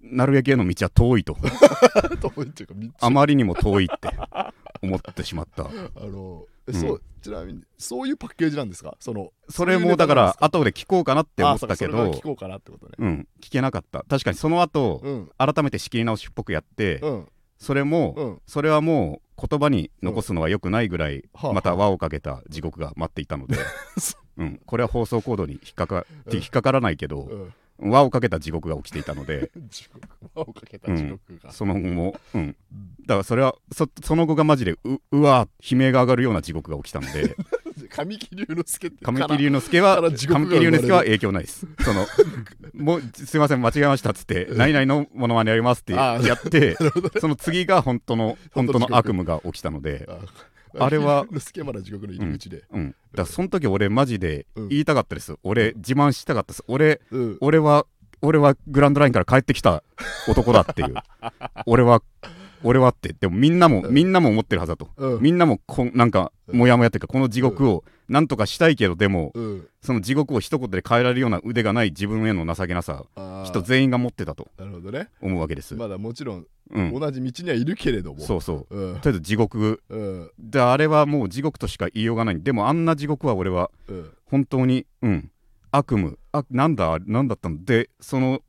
[0.00, 1.36] なるべきへの道は遠いと。
[2.34, 2.88] 遠いっていうか道。
[3.00, 4.08] あまりにも遠いって
[4.82, 5.64] 思ってしまった。
[5.64, 5.70] あ
[6.06, 8.96] のそうちなみにそういうパッケージなんですか？
[9.00, 12.10] そのそれもだから後で聞こうかなって思ったけど。
[12.12, 12.92] 聞こうかなってことね。
[12.98, 13.28] うん。
[13.40, 14.04] 聞けなかった。
[14.08, 15.30] 確かにその後うん。
[15.38, 17.28] 改めて仕切り直しっぽくやってうん。
[17.58, 18.42] それもうん。
[18.46, 23.56] それはもう言葉に残すのは良くないぐらいはあまた輪をかけた地獄が待っていたので。
[23.98, 24.44] そう。
[24.44, 24.60] ん。
[24.66, 26.34] これは放送コードに引っかかうん。
[26.34, 27.54] 引っかからないけどうん。
[27.90, 29.50] 輪をかけた地獄が起きていたので。
[29.70, 30.06] 地獄。
[30.34, 31.52] 輪をかけた地獄が。
[31.52, 32.56] その後もうん
[33.06, 37.36] だからそれはそその後がマジでううわ悲鳴が上がるような地獄が起きたので。
[37.90, 41.66] 神木隆之介って神木隆之介は神木隆之介は影響ないです。
[41.80, 42.06] その
[42.74, 46.76] もうすいません間違えましたっつって何々のものまねやりますってやって
[47.20, 50.08] その次が本当の 本当の悪夢が起きたので
[50.78, 51.26] あれは
[51.82, 52.64] 地獄の入り口で。
[52.72, 52.88] うん。
[52.88, 54.68] だからその時俺マジでうん。
[54.68, 55.36] 言いたかったです。
[55.42, 56.64] 俺自慢したかったです。
[56.68, 57.38] 俺うん。
[57.40, 57.86] 俺は
[58.22, 59.82] 俺はグランドラインから帰ってきた
[60.28, 60.94] 男だっていう。
[61.66, 62.02] 俺は
[62.64, 63.12] 俺はって。
[63.12, 63.94] でもみんなもうん。
[63.94, 64.88] みんなも思ってるはずだと。
[64.96, 65.22] うん。
[65.22, 66.58] みんなもこんなんかうん。
[66.58, 69.68] モヤモヤっていうかこの地獄をなんとかしたいけどでもうん。
[69.80, 73.04] その地獄を一言で変えられるような腕がない自分への情けなさ
[73.44, 75.08] 人全員が持ってたとなるほどね。
[75.20, 78.20] 思うわけです、まだもちろんうん、同じ道にはいるけれども。
[78.20, 78.74] そうそう。
[78.74, 79.00] うん。
[79.00, 79.82] とりあえず地獄。
[79.90, 80.30] うん。
[80.38, 82.42] であれはもう地獄としか言いようがない。
[82.42, 84.10] でもあんな地獄は俺はうん。
[84.24, 85.30] 本当にうん。
[85.70, 86.16] 悪夢。
[86.32, 88.40] あなんだなんだったのでその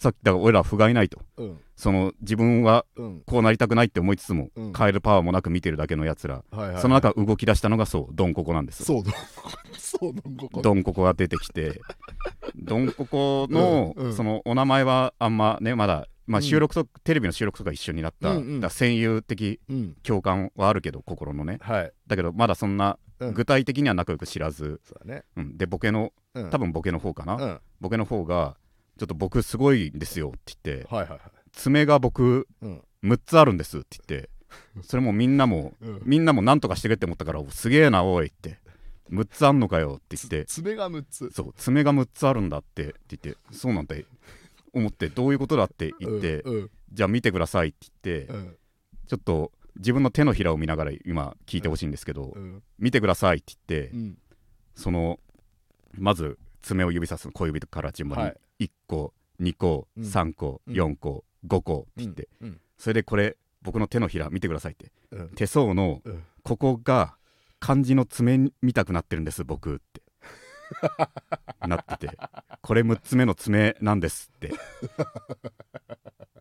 [0.00, 1.20] さっきだから俺らは不甲斐ないと。
[1.36, 1.58] うん。
[1.76, 3.22] その自分はうん。
[3.26, 4.72] こうなりたくないって思いつつも、うん。
[4.72, 6.70] 変えるパワーもなく見てるだけのやつら、はいはい。
[6.72, 9.02] はいその中動き出したのがそうドンココなんですそう
[10.62, 11.02] ドンココ。
[11.02, 11.82] が出てきて。
[12.56, 14.14] ドンココの、うんうん。
[14.14, 16.42] そのお名前はあんまねまだまあ、うん。
[16.42, 18.36] 収録と、テレビの収録とか一緒になった、うん。
[18.36, 18.60] うん。
[18.60, 19.96] だ戦友的うん。
[20.02, 21.58] 共感はあるけど心のね。
[21.60, 21.92] はい。
[22.06, 23.34] だけどまだそんなうん。
[23.34, 25.24] 具体的には仲良く知らず、そうだね。
[25.36, 26.48] うん、でボケのうん。
[26.50, 27.60] 多分ボケの方かな、うん。
[27.80, 28.56] ボケの方が
[29.00, 31.20] ちょっと僕すごいんですよって言ってはいはいはい。
[31.52, 32.82] 爪が僕うん。
[33.02, 34.28] 6つあるんですって言って
[34.84, 36.02] それもみんなもうん。
[36.04, 38.58] みんなも何とかしてくれって思ったからすげえなおいって
[39.10, 40.44] 6つあんのかよって言って。
[40.44, 41.30] 爪が6つ。
[41.30, 43.96] そう爪が6つあるんだってって言ってそうなんだ
[44.74, 48.56] 思ってどういうことだって言って、うんじゃあ見てくださいって言って、うん。
[49.06, 52.62] ちょっと自分の手のひらを見ながら今聞いてほしいんですけど、うん。
[52.78, 54.18] 見てくださいって言って、うん。
[54.74, 55.20] その
[55.94, 60.04] まず爪を指さすの小指から順番に、はい1個2個うん。
[60.04, 60.74] 3個うん。
[60.74, 62.60] 4個5個って言って、うん。
[62.78, 64.92] それでこれ僕の手のひら見てくださいって。
[65.10, 65.28] うん。
[65.30, 66.24] 手相のうん。
[66.42, 67.16] ここが
[67.58, 70.02] 漢字の爪見たくなってるんです僕って。
[71.66, 72.18] なってて。
[72.62, 74.52] これ6つ目の爪なんですって。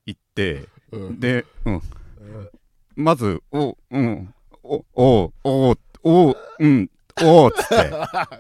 [0.06, 0.68] 言って。
[0.92, 1.20] うん。
[1.20, 1.82] で、うん、うん。
[2.96, 4.34] まずおうん。
[4.64, 6.90] おおおおうん
[7.24, 7.76] おーっつって。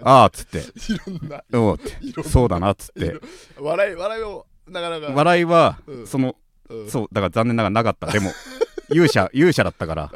[0.03, 0.59] あーっつって。
[0.93, 1.43] いろんな。
[1.59, 2.23] おーって。
[2.29, 3.15] そうだなっつって。
[3.59, 5.07] 笑い笑いをなかなか。
[5.13, 6.07] 笑いはうん。
[6.07, 6.35] その
[6.69, 6.89] うん。
[6.89, 8.07] そうだから残念ながらなかった。
[8.07, 8.31] でも
[8.91, 10.11] 勇者勇者だったから。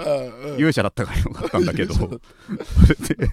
[0.57, 1.93] 勇者だったからよかったんだけど。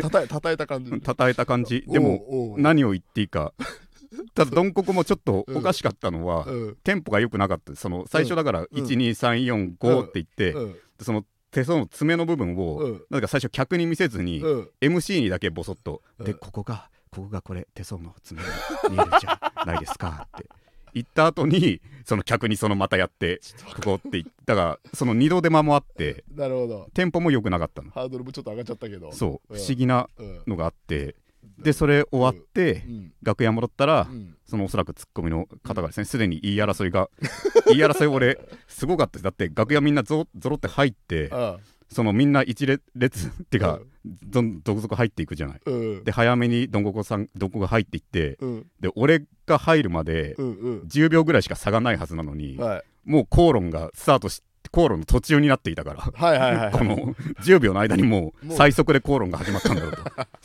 [0.01, 0.11] た。
[0.11, 1.01] たえたたえた感じ。
[1.01, 1.85] 叩いた感じ。
[1.87, 3.53] でも何を言っていいか。
[4.35, 6.77] ただどんここもちょっとおかしかったのは、うん。
[6.83, 7.75] テンポが良くなかった。
[7.77, 8.67] その最初だからうん。
[8.73, 10.77] 12345って言って、うん。
[11.01, 13.03] その手相の爪の部分を、うん。
[13.11, 14.71] なんか最初客に見せずに、うん。
[14.81, 16.27] MC にだけボソッと、うん。
[16.27, 18.47] でここがここがこれ手相の爪に
[18.91, 20.49] 見えるじゃないですかって
[20.95, 23.41] 言った後にその客にそのまたやって
[23.75, 26.89] ここって言ったがその二度手間もあって なるほど。
[26.95, 27.91] テンポも良くなかったの。
[27.91, 29.11] ハードルもちょっと上がっちゃったけど。
[29.13, 29.59] そう、うん。
[29.59, 30.43] 不思議なうん。
[30.47, 31.17] のがあって
[31.59, 33.13] でそれ終わって、うん。
[33.23, 34.37] 楽屋戻ったら、うん。
[34.47, 37.09] そのおそらくツッコミの方がですねすでに言い争いが
[37.69, 39.23] 言い争い俺すごかったです。
[39.25, 44.61] だって楽屋みんなぞぞろって入ってあそのみんな一列列っていうか、どん。
[44.65, 45.61] 続々入っていくじゃない。
[45.65, 46.05] うん。
[46.05, 48.67] で早めにどんここさんどんこが入っていってうん。
[48.81, 50.81] で俺が入るまでうんうん。
[50.83, 52.83] 10秒ぐらいしか差がないはずなのに、はい。
[53.05, 56.01] もう口論がスタートし口論の途中になっていたから。
[56.01, 56.97] はいはいはいこの
[57.43, 60.03] 10秒の間にもう最速で口論が始まったんだろうと。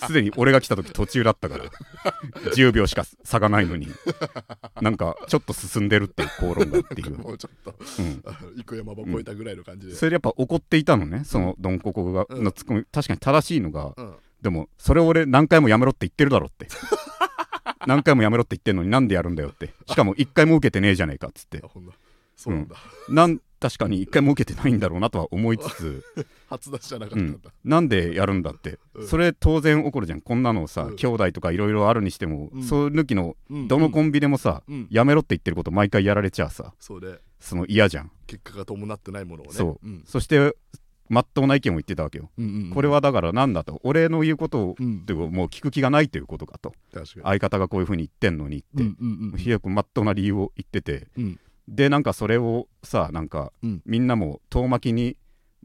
[0.07, 1.65] すでに俺が来た時途中だったから。
[2.53, 3.87] 10秒しか差がないのに。
[4.81, 9.95] なんかちょっと進んでるっていう口論がっていう、もうちょっとうん、山場越えたぐらいの感じで。
[9.95, 12.43] それでやっぱ怒っていたのねそのドンココがうん。
[12.43, 12.83] のツッコミ。
[12.91, 14.15] 確かに正しいのがうん。
[14.41, 16.67] でもそれ俺何回もやめろって言ってるだろって。
[17.87, 19.73] 何回もやめろって言ってんのになんでやるんだよって。
[19.87, 21.63] しかも1回も受けてねえじゃねえかっつって。
[22.35, 22.75] そうなんだ。
[23.09, 26.05] なん確かに1回も受けてないんだろうなとは思いつつ、
[26.47, 29.07] 初出しじゃなかうんったんだ、なんでやるんだって、うん。
[29.07, 30.21] それ当然起こるじゃん。
[30.21, 30.95] こんなのさ、うん。
[30.97, 32.63] 兄弟とかいろいろあるにしても、うん。
[32.63, 33.67] そう抜きのうん。
[33.67, 34.87] どのコンビでもさ、うん。
[34.91, 36.75] やめろって言ってること毎回やられちゃうさ。
[36.79, 39.53] そうでその嫌じゃん、結果が伴ってないものをね。
[39.53, 39.87] そう。
[39.87, 40.03] うん。
[40.05, 40.55] そして
[41.09, 43.79] まっとうな意見を言ってたわけよ、うんうんこれはだからなんだと。
[43.83, 45.05] 俺の言うことを、うん。
[45.31, 46.45] もう聞く気がないということ。
[46.45, 47.23] かと確かに。
[47.23, 51.07] 相方がこういうふうに言ってんのにって、うんうんうんひどくまっとうな理由を言ってて。
[51.17, 53.81] うんでなんかそれをさなんか、うん。
[53.85, 55.17] みんなも遠巻きに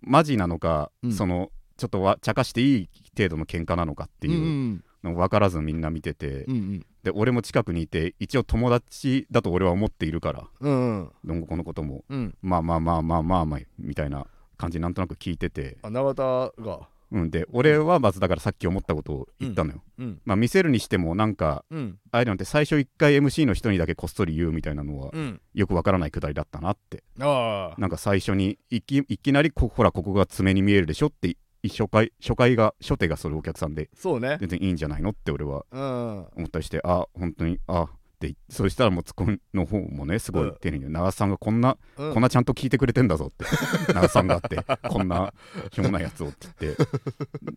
[0.02, 1.12] マジなのか、うん。
[1.12, 4.84] そのちょっとわ茶化していい程度の喧嘩なのかっていうん。
[5.02, 6.86] の分からずみんな見てて、うんうん。
[7.02, 11.12] で俺も近くにいて一応友達だと俺は思っているからうんうん。
[11.24, 12.04] どんごこのことも。
[12.08, 12.34] うん。
[12.42, 14.26] まあまあまあまあまあまあみたいな
[14.58, 16.22] 感じなんとなく聞いてて、あ永田
[16.62, 20.20] がうん、で俺はまずだからさっき思ったことを言ったのよ、うん。
[20.24, 21.98] まあ見せるにしてもなんかうん。
[22.12, 25.40] ああいうのって最初一回 MC の人にだけこっそり言うみたいなのはうん。
[25.54, 27.02] よくわからないくだりだったなって。
[27.16, 31.36] なんか最初にいきいきなりこほらここが爪に見えるでしょって
[31.68, 34.36] 初回初回が初手がそれお客さんでそうね。
[34.40, 36.26] 全然いいんじゃないのって俺はうん。
[36.36, 37.88] 思ったりしてあ本当にあ
[38.26, 42.14] ってそしたらもうツッコミの方もねすごい丁寧に長瀬さんがこんな、うん。
[42.14, 43.44] こんなちゃんと聞いてくれてんだぞって。
[43.92, 45.32] 長瀬さんがあって こんな
[45.72, 46.86] しょうもないやつをって言って。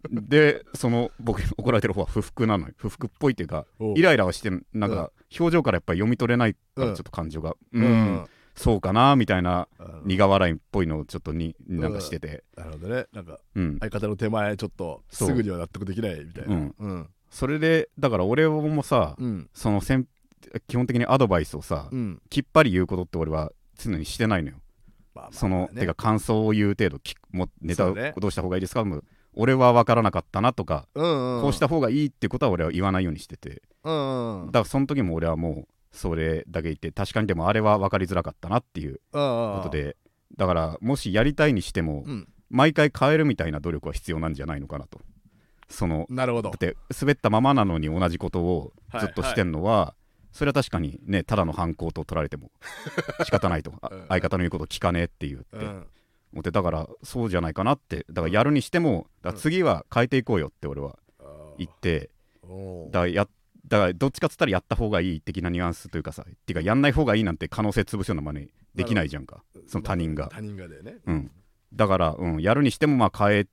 [0.09, 2.73] でその僕に怒られてる方は不服なのよ。
[2.77, 7.51] 不服っぽいっていうかイライラはしてなんか表情からやっぱり読み取れないからうんちょっと感情が。
[7.51, 10.01] ううん、んそうかなみたいなうん。
[10.05, 13.05] 苦笑いっぽいのをちょっとになんかしてて、なるほどね。
[13.13, 16.55] なんかうん、相方の手前ちょっとすぐには納得できないみたいな。
[16.55, 16.75] うん。
[16.77, 17.09] うん。
[17.33, 19.49] それでだから俺もさ、うん。
[19.53, 20.05] その先
[20.67, 22.21] 基本的にアドバイスをさ、うん。
[22.29, 24.55] きっぱり言うことって俺は常にしてないのよ。
[25.15, 28.83] まあまあその、ねてか感想を言う程度きもネタをどうした方がいいですか？
[28.83, 29.03] もう
[29.33, 31.41] 俺は分からなかったなとか、うんうん。
[31.41, 33.61] こうした方がいいってことは俺は言わないようにしてて。
[33.83, 39.97] うんうんだからその時も俺はもうそれだけ言って確かにでもあれは分かりづらかったなっていうこことで。
[40.37, 42.27] だからもしやりたいにしても、うん。
[42.49, 44.99] 毎回変えるみたいな努力は必要なんじゃないのかなと。
[45.69, 46.49] そのなるほど。
[46.51, 49.95] だって滑ったままなのに同じことをずっとしてんのは、
[50.33, 52.51] それは確かにねただの犯行と取られても
[53.23, 53.73] 仕方ないと。
[53.81, 54.05] あうん。
[54.09, 55.57] 相方の言うこと聞かねえっていうって。
[55.57, 55.87] うん。
[56.33, 58.05] 思ってだからそうじゃないかなって。
[58.09, 60.97] だからやるにしても次は変えていこうよって俺は
[61.57, 62.09] 言って。
[62.91, 63.27] だからや
[63.67, 69.43] だからどっちかっつったらやった方がいい的なニュアンスというかさっていうかやんない方がいいなんて可能性潰すような真似できないじゃんか。
[69.67, 70.29] その他人が。
[70.29, 70.97] 他人がだよね。
[71.05, 71.31] うん。
[71.73, 73.47] だから、うん、やるにしてもまあ変え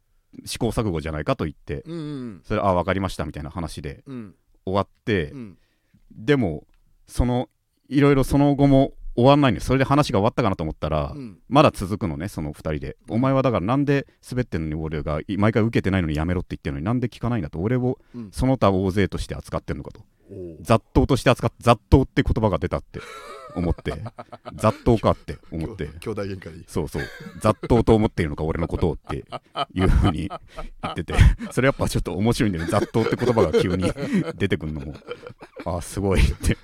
[0.45, 1.83] 試行錯誤じゃないかと言って。
[1.87, 2.41] うんうん。
[2.45, 4.35] それあ分かりましたみたいな話でうん。
[4.65, 5.59] 終わって、うん。
[6.11, 6.65] でも
[7.11, 7.49] その
[7.89, 11.39] いろいろその後も終わんないのよそれで話が終わったかなと思ったら、うん。
[11.49, 18.31] まだ続くのねその2人で、お前はだからなんで滑ってんのに俺がい毎回受けてないのにやめろって言ってるのになんで聞かないんだと俺をうん。
[18.33, 20.01] その他大勢として扱ってんのかと。
[20.61, 23.01] 雑踏として扱って雑踏って言葉が出たって
[23.55, 23.95] 思って
[24.55, 25.89] 雑踏かって思って。
[26.01, 26.65] 兄弟喧嘩に。
[26.67, 27.03] そうそう。
[27.41, 29.25] 雑踏と思っているのか俺のことをって
[29.75, 30.39] いうふうに言
[30.91, 31.15] ってて。
[31.53, 32.71] それやっぱちょっと面白いんだよね。
[32.71, 33.93] 雑踏って言葉が急に
[34.37, 34.95] 出てくるのも。
[35.65, 36.57] あーすごいって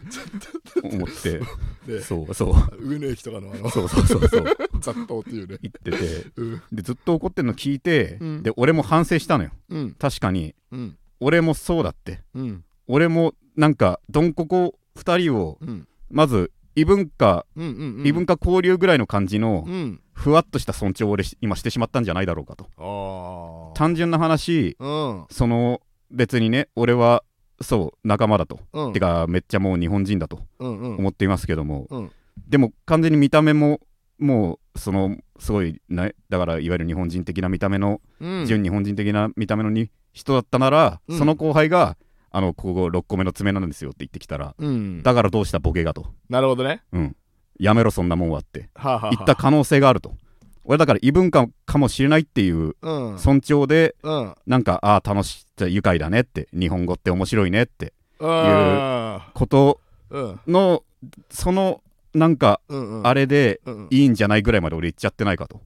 [0.82, 1.40] 思って。
[1.86, 2.54] でそうそう。
[2.88, 4.44] 上野駅とかのあのそうそうそうそう。
[4.80, 5.58] 雑踏っていうね。
[5.62, 6.30] 言ってて。
[6.36, 6.62] うん。
[6.72, 8.42] でずっと怒ってるの聞いて、うん。
[8.42, 9.50] で俺も反省したのよ。
[9.70, 9.92] うん。
[9.92, 10.54] 確かに。
[10.72, 10.96] うん。
[11.20, 12.20] 俺もそうだって。
[12.34, 12.64] うん。
[12.88, 15.88] 俺もなんかどんここ2人をうん。
[16.10, 18.06] まず異文化、うんうんうん。
[18.06, 20.00] 異文化交流ぐらいの感じのうん。
[20.12, 23.72] ふわっとした尊重を俺し今してしまったんじゃないだろうかと。
[23.74, 25.24] 単純な話うん。
[25.30, 27.22] その別にね俺は
[27.60, 28.92] そう仲間だと、うん。
[28.92, 30.96] てかめっちゃもう日本人だとうんうん。
[30.96, 32.12] 思っていますけども、うん。
[32.48, 33.80] でも完全に見た目も
[34.18, 38.46] もうそのすごいなだからいわゆる日本人的な見た目の、うん。
[38.46, 41.18] 純日本人的な見た目のに人だったなら、うん。
[41.18, 41.96] その後輩が
[42.36, 45.02] あのここ6個目の爪なんですよって言ってきたら、うん。
[45.02, 46.82] だからどうしたボケがと、なるほどね。
[46.92, 47.16] うん、
[47.58, 48.68] やめろそんなもんはって。
[48.74, 49.10] はあはあはあ。
[49.12, 50.12] 言った可能性があると。
[50.64, 53.18] 俺だから異文化かもしれないっていううん。
[53.18, 54.34] 尊重でうん。
[54.46, 59.80] なんかああ楽しい愉快だねって日本語って面白いねってあこと
[60.46, 60.82] の
[61.30, 62.60] そのなんか
[63.02, 65.62] あれでいいんじゃないぐらいまで俺言っちゃってないかと。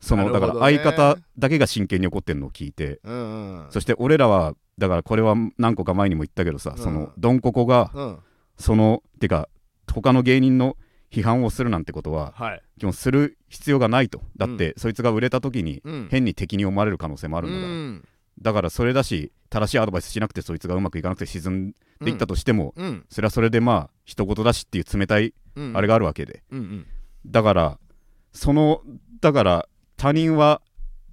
[0.00, 0.40] その、ね。
[0.40, 3.70] から相方だけが真剣に怒ってるのを聞いてうんうん。
[3.70, 6.82] そして俺らはだからこれは何個か前にも言ったけどさ、うん。
[6.82, 8.18] そのドンココがうん。
[8.56, 9.48] そのてか
[9.86, 10.76] 他の芸人の
[11.12, 12.62] 批判をするなんてことははい。
[12.78, 14.22] 基本する必要がないと。
[14.36, 16.08] だって、そいつが売れた時にうん。
[16.10, 18.08] 変に敵に思われる可能性もあるんだから、うん。
[18.40, 23.04] だからそれだし正しいアドバイスしなくてそいつがうまくいかなくて沈んでいったとしても、うん。
[23.10, 25.76] それはそれでまあ一言だしっていう冷たいうん。
[25.76, 26.86] あれがあるわけで、うんうん。
[27.26, 27.78] だから
[28.32, 28.80] その
[29.20, 30.62] だから他人は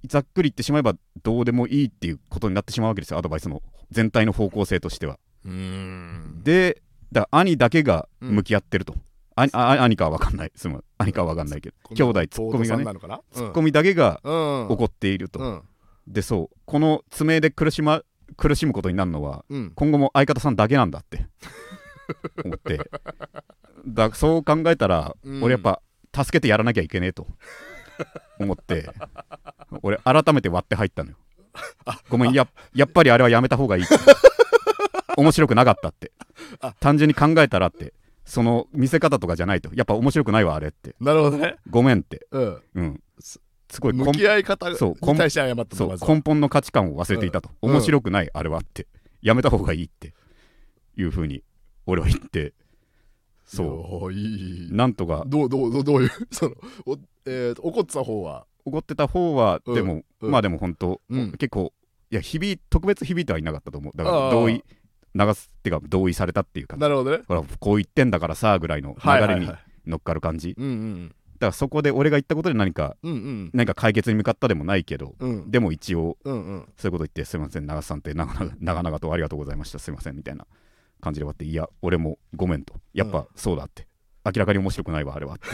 [0.06, 5.18] ざっくり言ってしまえばどうでもいいっていうことになってしまうわけですよアドバイスの全体の方向性としては。
[5.44, 6.42] うーん。
[6.44, 6.82] で
[7.12, 8.94] だ兄だけが向き合ってると、
[9.34, 10.52] ああ兄かは分かんない。
[10.54, 10.84] すまん。
[10.98, 11.76] 兄かは分かんないけど。
[11.94, 12.84] 兄弟ツッコミがね。
[13.32, 14.68] ツッコミだけがうん。
[14.68, 15.62] 怒っていると、うん。
[16.06, 16.56] でそう。
[16.64, 18.02] この爪で苦し,、ま、
[18.36, 19.72] 苦しむことになるのはうん。
[19.74, 21.26] 今後も相方さんだけなんだって。
[22.44, 22.90] 思って。
[23.86, 25.42] だそう考えたら、うん。
[25.42, 25.80] 俺やっぱ
[26.14, 27.26] 助けてやらなきゃいけねえと
[28.38, 28.88] 思って
[29.82, 31.16] 俺改めて割って入ったのよ。
[32.08, 33.84] ごめんややっぱりあれはやめた方がいい。
[33.84, 33.94] って
[35.16, 36.12] 面白くなかったって。
[36.60, 37.94] あ単純に考えたらって。
[38.24, 39.70] その見せ方とかじゃないと。
[39.74, 40.94] やっぱ面白くないわあれって。
[41.00, 41.56] なるほどね。
[41.70, 42.26] ごめんって。
[42.30, 42.62] うん。
[42.74, 43.02] うん。
[43.18, 47.70] すすごい向き合い方に対して謝ったそう根本の価値観を忘れていたと、うん。
[47.72, 48.86] 面白くないあれはって。
[49.20, 50.14] やめた方がいいって。
[50.98, 51.42] いうふうに
[51.86, 52.52] 俺は言って
[53.48, 53.64] そ
[54.02, 54.08] う。
[54.08, 54.72] ういい。
[54.72, 55.24] なんとか。
[55.26, 56.54] どうどうどうどういう その
[56.86, 58.46] おえーと怒ってた方は？
[58.64, 61.32] 怒ってた方はうんでも、うんまあでも本当、うん。
[61.32, 61.72] 結構
[62.10, 63.96] いや響い特別響いてはいなかったと思う。
[63.96, 64.62] だから同意
[65.14, 67.22] 流すっていうか同意されたっていうかなるほどね。
[67.26, 69.46] ほらこう言ってんだからさぐらいの流れにはいはい。
[69.46, 71.08] はい乗っかる感じ、うんうん。
[71.08, 73.50] だからそこで俺が言ったことで何かうんうん。
[73.54, 75.50] 何か解決に向かったでもないけどうん。
[75.50, 76.68] でも一応うんうん。
[76.76, 80.46] そういうこと言って、すみません、長瀬さんって長々長々とありがとうございました、すみませんみたいな
[81.00, 83.12] 感じで終わって、いや、俺もごめんと、やっうん。
[83.12, 83.86] ぱそうだって、
[84.24, 85.46] 明らかに面白くないわ、あれはって、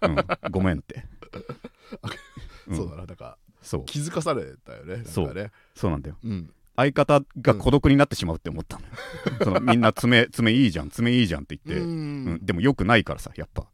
[0.46, 1.04] うん、ごめんって、
[2.68, 2.76] うん。
[2.76, 3.06] そうだな。
[3.06, 5.04] だからそう、気づかされたよねね。
[5.04, 5.50] そう。
[5.74, 6.52] そうなんだよ、うん。
[6.74, 8.86] 相方が孤独になってしまうって思ったの。
[8.86, 8.88] よ、
[9.44, 12.24] そのみんな爪、爪いいじゃん、爪いいじゃんって言って、ううん。
[12.36, 13.68] んでもよくないからさ、やっぱ、うん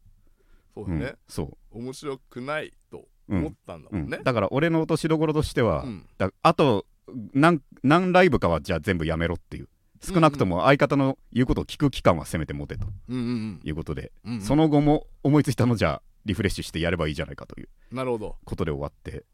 [0.75, 1.15] そうだね。
[1.27, 4.09] そ面白くないと思ったんだうんもん。
[4.09, 6.05] ねだから俺の落としどころとしては、うん。
[6.17, 6.85] だあと
[7.33, 9.67] 何何ライブかはじゃあ全部やめろっていう
[10.01, 14.41] 少なくとも相方の言うことを聞く期間はせめて持てということで、うんうん。
[14.41, 18.35] その後も思いついたのじゃあリフレッシュしてやればいいじゃないかというなるほど。
[18.45, 19.25] ことで終わって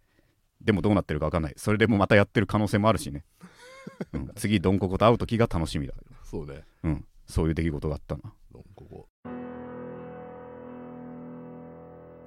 [0.62, 1.54] でもどうなってるか分かんない。
[1.58, 3.24] それでもまたやってる可能性もあるしね、
[4.14, 6.64] うん、次ドンココと会う時が楽しみだ、そうね。
[6.84, 8.22] うん、そういう出来事があったな。
[8.52, 9.08] ここ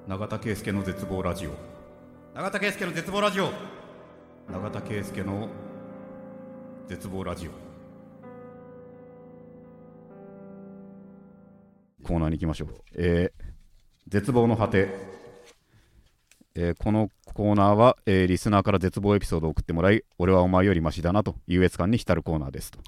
[0.07, 1.51] 永田圭介の絶望ラジオ。
[2.35, 3.51] 永田圭介の絶望ラジオ。
[4.51, 5.49] 永田圭介の
[6.89, 7.68] 絶望ラジオ
[12.03, 12.69] コーナーに行きましょう。
[12.95, 13.49] えー
[14.09, 14.89] 絶望の果て、
[16.55, 22.79] えーこのコーナーは、えーリスナーから絶望エピソードを送ってもらい、俺はお前よりマシだなと優越感に浸るコーナーですと。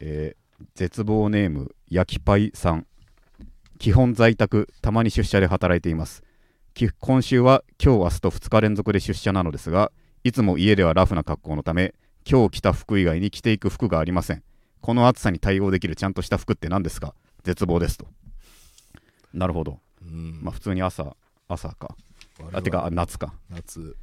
[0.00, 2.86] えー絶望ネーム、焼きパイさん。
[3.78, 6.24] 基本在宅、たまに出社で働いています。
[6.98, 9.92] 今週は今日、明日と2日連続で出社なのですが、
[10.24, 11.94] いつも家ではラフな格好のため、
[12.28, 14.42] 今日着た服以外に着ていく服がありません。
[14.80, 17.14] この暑さに対応できるちゃんとした服って何ですか？
[17.44, 18.08] 絶望ですと。
[19.38, 19.78] なるほど。
[20.02, 21.16] うんまあ普通に朝、
[21.48, 21.96] 朝か。
[22.52, 23.32] あ、てか、あ夏か。
[23.50, 23.96] 夏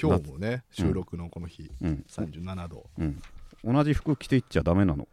[0.00, 2.04] 今日もね収録のこの日、うん。
[2.08, 3.22] 37度うん。
[3.64, 5.08] 同じ服着ていっちゃダメなの。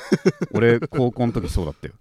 [0.52, 1.94] 俺、高校の時そうだったよ。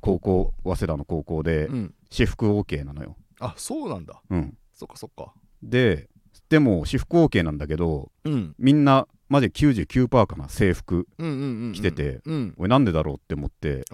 [0.00, 3.16] 高校、早稲田の高校で、うん私服 OK なのよ。
[3.40, 4.56] あそうなんだうん。
[4.72, 6.08] そっかそっかで、
[6.48, 11.06] でも、私服 OK なんだけど、うんみんな、マジで99%かな、制服。
[11.18, 11.72] うんうんうんうん。
[11.72, 12.54] 着てて、うん。
[12.56, 13.84] 俺なんでだろうって思って、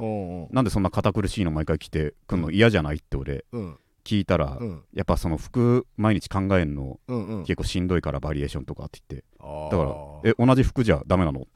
[0.52, 2.50] なんでそんな堅苦しいの毎回着てくんの？
[2.50, 3.44] 嫌じゃないって俺。
[3.52, 3.78] うん。
[4.04, 4.82] 聞いたら、うん。
[4.92, 6.98] やっぱその服毎日考えんの
[7.46, 9.26] 結構しんどいからバリエーションとかって言って。
[9.38, 11.50] だからえ同じ服じゃダメなのって。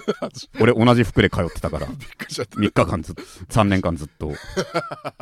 [0.62, 1.86] 俺同じ服で通ってたから。
[1.92, 2.56] びっくりしちゃった。
[2.58, 3.22] 3日間ずっと。
[3.22, 4.32] 3年間ずっと。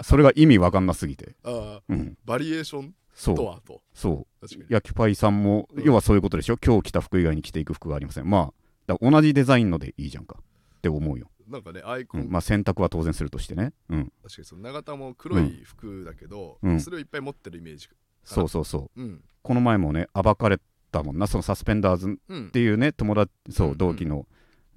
[0.04, 1.34] それが意味わかんなすぎて。
[2.24, 2.94] バリエーション
[3.34, 3.82] とはと。
[3.92, 4.26] そう
[4.68, 5.84] 焼きパイさんも、うん。
[5.84, 6.56] 要はそういうことでしょ？
[6.56, 8.28] 今日着た服以外に着ていく服がありません。
[8.28, 8.52] ま
[8.88, 13.72] あ同じデザインのでいいじゃんかって思うよ、なんかねアイコン、うん、まあ選択は当然するとしてね。
[13.88, 14.12] うん。
[14.22, 16.80] 確かにその長田も黒い服だけど、うん。
[16.80, 17.88] それをいっぱい持ってるイメージ。
[18.24, 19.00] そうそうそう。
[19.00, 19.22] うん。
[19.42, 20.58] この前もね暴かれ
[20.90, 21.26] たもんな。
[21.26, 23.78] そのサスペンダーズっうんていうね友達そううん。
[23.78, 24.26] 同期の、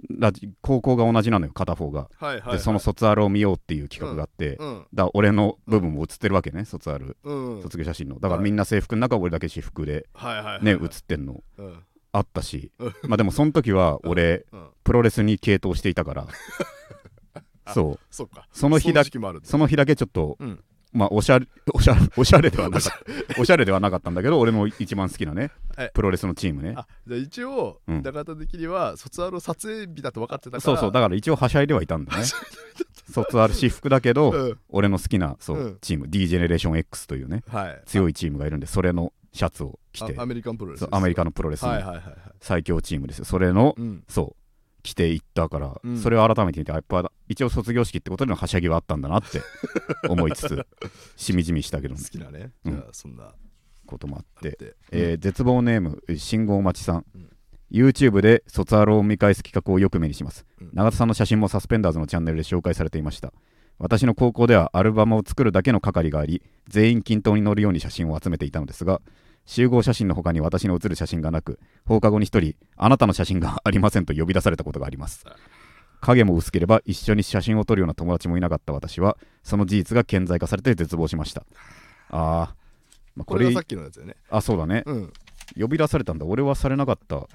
[0.10, 7.17] ラジ高校が同じなのよ片方が、はいはい、はい、でその卒アルを見ようっていう企画があって、うんだ俺の部分も写ってるわけね卒アル。
[7.23, 7.62] うん。
[7.62, 8.15] 卒業写真の。
[8.15, 8.43] だからはい。
[8.43, 11.43] みんな制服の中俺だけ私服ではいね写ってんの。
[11.58, 11.84] うん。
[12.12, 12.71] あったし。
[12.79, 12.93] うん。
[13.08, 14.67] まあでもその時は俺うん。
[14.84, 16.27] プロレスに傾倒していたから。
[17.73, 17.99] そう。
[18.51, 19.47] その日だ時期もあるんだ。
[19.47, 20.63] その日だけちょっと、うん
[20.95, 23.41] まあおしゃれ おしゃれおしゃれではなかった。
[23.41, 23.65] おしゃれ。
[23.65, 26.73] ではなかったんだけど俺の一番好きなねはいプロレスのチームね。
[26.77, 28.01] あじゃあ一応、うん。
[28.01, 30.62] 中田的には卒アル撮影日だと分かってたから。
[30.62, 32.23] そうそうだから一応はしゃいではいたんだね。
[33.12, 34.60] 卒アル私服だけど、うん。
[34.69, 35.77] 俺の好きなそう、うん。
[35.81, 37.81] チーム D ジェネレーション X というねはい。
[37.86, 40.15] 強いチームがいるんでそれのシャツを着て。
[40.17, 41.71] あアメリカンプロレスアメリカののプロレスの
[42.39, 43.25] 最強チームですよ。
[43.25, 44.03] それの、うん。
[44.08, 44.44] そう
[44.85, 45.97] 着ていったから、うん。
[45.97, 49.41] それを改めて見てやっぱ一応卒業式ってことでのはしゃぎはあったんだなって
[50.07, 50.67] 思いつつ
[51.15, 52.73] しみじみしたけど好きなね、うん。
[52.73, 53.33] じゃあそんな
[53.85, 54.51] こともあって。
[54.53, 54.75] て。
[54.91, 57.29] えー絶望ネーム信号待ちさん、うん。
[57.71, 60.69] YouTube で卒アルを見返す企画をよく目にします、うん。
[60.73, 63.33] 永田さんの写真もサスペンダーズのチャンネルで紹介されていました。
[63.77, 69.01] 私の高校ではアルバムを作るだけの係があり全員均等に載るように写真を集めていたのですが
[69.45, 75.25] 集合写真の他に私の写る写真がなく放課後に一人あなたの写真がありませんと呼び出されたことがあります。
[76.01, 81.45] 影も薄ければ一緒に写真を撮るような友達もいなかった私はその事実が顕在化されて絶望しました。
[82.10, 82.19] あー、
[83.15, 84.15] まあ、これこれがさっきのやつだよね。
[84.29, 84.84] あそうだね。
[84.86, 85.13] うん。
[85.60, 86.25] 呼び出されたんだ。
[86.25, 87.27] 俺はされなかった。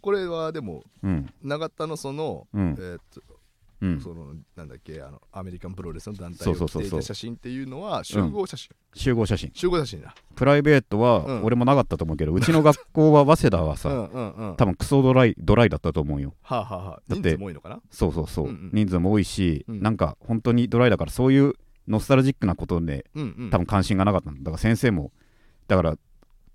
[0.00, 1.32] これはでもうん。
[1.42, 2.76] 永田のその、うん。
[2.78, 3.20] えーっと
[3.80, 4.00] うん。
[4.00, 9.50] そのなんだっけあのアメリカンプロレスの団体を着ていた写真っていうのは集合写真、集合写真。
[9.54, 10.14] 集合写真だ。
[10.34, 11.44] プライベートはうん。
[11.44, 14.56] 俺もなかったと思うけど、うちの学校は 早稲田はさ、うんうんうん。
[14.56, 16.34] 多分クソドライドライだったと思うよ。
[16.42, 17.80] はあ、はあはあ、人だって数も多いのかな？
[17.90, 18.70] そうそうそう、うんうん。
[18.72, 19.80] 人数も多いし、うん。
[19.82, 21.52] なんか本当にドライだからそういう
[21.86, 23.50] ノスタルジックなことでうんうん。
[23.50, 24.38] 多分関心がなかったんだ。
[24.40, 25.12] だから先生も
[25.68, 25.98] だから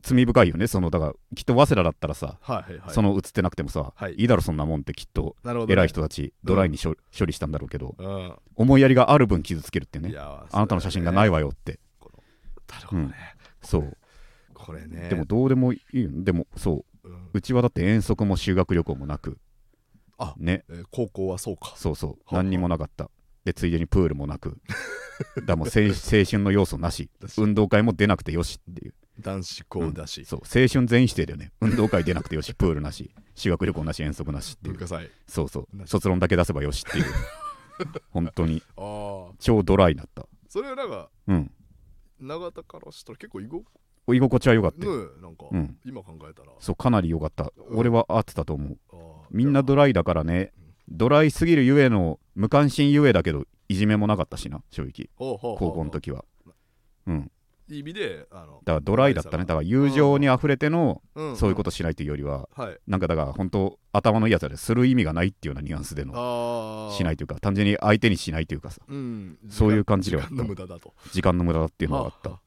[0.02, 2.94] 罪深いよねそのだからきっと早稲田だったらさ、はいはいはい。
[2.94, 4.14] その映ってなくてもさ、はい。
[4.16, 5.36] いいだろそんなもんってきっと
[5.68, 8.36] 偉い人たちドライに処,、処理したんだろうけどうん。
[8.56, 11.80] 思いやりがある分傷つけるってねいやあなたの写真がないわわよって。
[12.70, 13.14] なるほどね、
[13.62, 13.98] そう。
[14.54, 15.10] これね。
[15.10, 17.10] でもどうでもいいよでもそう。
[17.10, 17.30] うん。
[17.34, 19.38] うちはだって遠足も修学旅行もなく
[20.18, 20.64] あね。
[20.70, 21.74] えー高校はそうか。
[21.76, 22.18] そうそう。
[22.28, 23.10] あ何にもなかった。
[23.44, 24.58] でついでにプールもなく。
[25.46, 27.10] だもう青青春の要素なし。
[27.38, 30.39] 運動会も出なくてよしっていう男子校だし、そう。
[30.39, 31.52] 青春全員指定だよね。
[31.62, 32.54] 運動会出なくてよし。
[32.54, 33.12] プールなし。
[33.36, 34.78] 修学旅行なし遠足なしっていう。
[35.28, 35.88] そうそう。
[35.88, 37.06] 卒論だけ出せばよしっていう。
[38.12, 38.62] 本当に。
[39.39, 40.28] 超ドライだった。
[40.47, 41.52] それはなんかうん。
[42.19, 43.65] 永田からしたら結構居心
[44.08, 45.77] 居心地は良かったなんか、うん。
[45.86, 46.52] 今考えたら。
[46.60, 47.52] そうかなり良かった。
[47.69, 47.77] うん。
[47.77, 48.77] 俺は合ってたと思う。
[49.29, 50.54] みんなドライだからね。
[50.90, 55.10] ドライすぎるゆえの無関心ゆえだけどいじめもなかったしな正直。
[55.15, 56.25] 高校の時は。
[57.08, 57.31] うん
[57.72, 59.46] いい意味であのだからドライだったね。
[59.46, 61.38] だから友情に溢れてのうん。
[61.38, 62.78] そういうことしないというよりははい。
[62.88, 69.38] なんかだから本当頭のいいやつでする意味がないっていうようなニュアンスでのああしないというか単純に相手にしないというかさうん。
[69.50, 70.94] そういう感じでは時間の無駄だと。
[71.12, 72.30] 時間の無駄だっていうのがあった。
[72.30, 72.40] は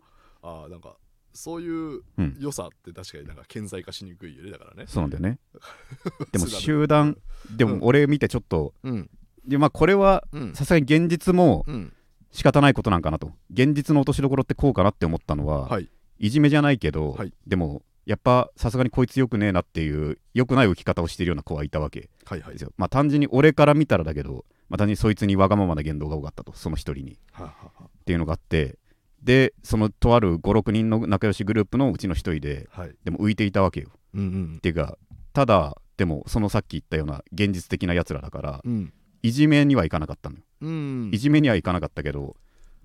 [0.42, 0.48] あ。
[0.48, 0.96] ああなんか
[1.32, 2.36] そういううん。
[2.38, 4.84] 良さって確かになんか顕在化しにくいよねだからね。
[4.86, 5.38] そうなんだよね。
[6.32, 7.16] でも集団
[7.56, 9.10] でも俺見てちょっとうん。
[9.46, 10.54] でまあこれはうん。
[10.54, 11.92] さすがに現実もうん
[12.34, 13.30] 仕方ないことなんかなと。
[13.52, 15.88] 現実の落としどころってこうかなって思ったのは、はい。
[16.18, 17.32] いじめじゃないけど、はい。
[17.46, 22.52] でもやっぱさすがにこいつよくねえなっていう良くない浮き方をしてるような子はいたわけはいはい。
[22.52, 27.12] ですよ、まあ単純に俺から見たらだけど、まあ、単純にそいつにわがままな言動が多かったとその一人に。
[27.12, 28.78] っはははていうのがあって
[29.22, 32.94] でそのとある56人の仲良しグループのうちの一人ではい。
[33.04, 33.90] でも浮いていたわけよ。
[34.12, 34.98] うんうんっていうか
[35.32, 38.92] ただでもそのさっき言ったような現実的なやつらだからうん。
[39.22, 41.10] いじめにはいかなかったのようん。
[41.12, 42.36] いじめにはいかなかったけど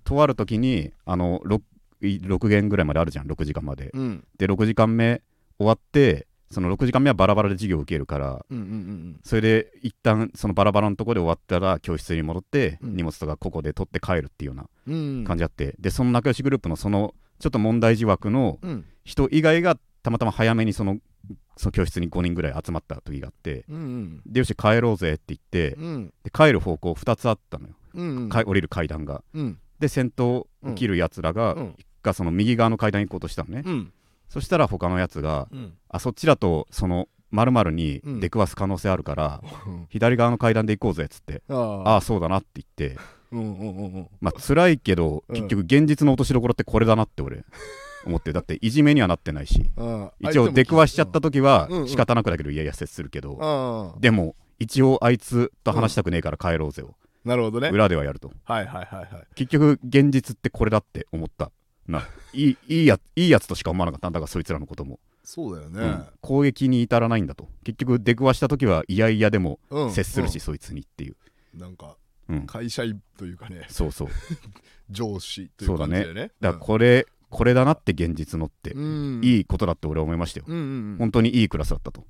[0.04, 1.62] とある時にあの 6,
[2.02, 3.92] 6限ぐらいまであるじゃん6時間まで。
[3.94, 4.24] うん。
[4.38, 5.22] で6時間目
[5.58, 12.96] 終わってその6時間目はバラバラで授業を受けるからうんうんうんそれで一旦そのバラバラのところで終わったら教室に戻ってうん。
[12.96, 15.24] 荷物とかここで取って帰るっていうようなうん。
[15.26, 15.76] 感じあって。
[15.80, 18.86] でその仲良しグループのそのちょっと問題児枠のうん。
[19.04, 20.98] 人以外がたまたま早めにその
[21.57, 26.13] その教室に5人ぐらい集まった時があってうんでよし帰ろうぜって言ってうん。
[26.24, 29.24] で帰る方向2つあったのよ、うんか降りる階段が。
[29.34, 29.59] うん。
[29.80, 31.76] で先頭を切るやつらが、うん。
[32.01, 33.93] がその右側の階段に行こうとしたのね、うん。
[34.30, 35.74] そしたら他のやつがうん。
[35.89, 38.20] あそっちだとその丸々にうん。
[38.20, 39.41] 出くわす可能性あるから、
[39.89, 41.84] 左側の階段で行こうぜっつって、あ。
[41.86, 42.97] ああそうだなって言って。
[43.32, 44.07] うんうんうんうん。
[44.22, 45.36] まあ辛いけどうん。
[45.36, 47.43] 結局現実の落としどころってこれだなって俺
[48.06, 51.88] 思ってるだっていじめにはなってないしあ一応出くわしちゃった時はうんうん。
[51.88, 56.95] 仕方なくだけどいやいや接するけど、でも一応あいつと話したくねえから帰ろうぜを
[57.26, 57.70] なるほどね。
[57.70, 58.32] 裏ではやると。
[58.45, 59.28] はいはいはいはい。
[59.36, 61.52] 結局現実ってこれだって思った
[61.88, 62.04] な。
[62.34, 65.82] いいいいやいいやつとしか思わなかったんだからそいつらのことも、そうだよね。
[65.82, 66.06] うん。
[66.22, 67.47] 攻撃に至らないんだと。
[67.64, 71.16] 結局出くわした時はいやいやでもうん接するし、そいつにっていう、
[71.54, 71.97] うんなんか
[72.30, 73.66] うん、会社員というかね。
[73.70, 74.08] そうそう。
[74.89, 76.32] 上司という感じでね。
[76.39, 79.22] だからこれ、これだなって現実のって、うん。
[79.24, 80.98] いいことだって俺は思いましたよ、うんうんうん。
[80.98, 82.06] 本当にいいクラスだったと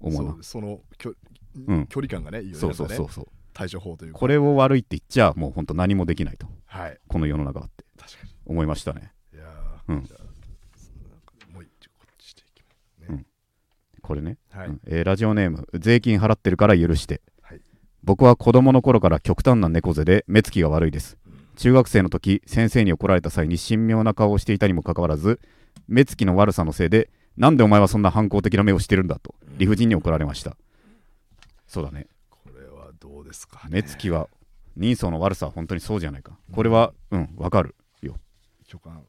[0.00, 0.32] 思うな。
[0.32, 0.80] そうその
[1.66, 1.86] うん。
[1.86, 3.10] 距離感がねいいよねそうそうそう。
[3.10, 4.18] そう対処法というか。
[4.18, 6.46] これを悪いって言っちゃもう本当何もできないと。
[6.66, 6.98] はい。
[7.08, 7.84] この世の中はって。
[7.98, 8.30] 確かに。
[8.46, 9.12] 思いましたね。
[9.34, 9.44] いや
[9.88, 10.02] うん。
[10.02, 10.10] こっ
[12.18, 12.68] ちしていきま
[13.06, 13.24] すね。
[14.02, 14.68] これね、はい。
[14.68, 14.80] うん。
[14.86, 17.60] えーラジオネーム税金払ってるから許して、はい。
[18.04, 21.16] 僕は子供の頃から極端な猫背で目つきが悪いです。
[21.26, 21.27] うん
[21.58, 25.40] 中学生の時先生に怒られた際に神妙な顔をしていたにもかかわらず
[25.88, 30.56] 目つきの悪さのせいでなんでお前はそんな反抗的な目をしてるんだと理不尽に怒られました。
[31.66, 32.06] そうだね。
[32.30, 33.70] これはどうですかね。
[33.70, 34.28] 目つきは
[34.76, 36.38] 人相の悪さは本当にそうじゃないか。
[36.52, 38.16] これはうんわかるよ。
[38.66, 39.00] 巨漢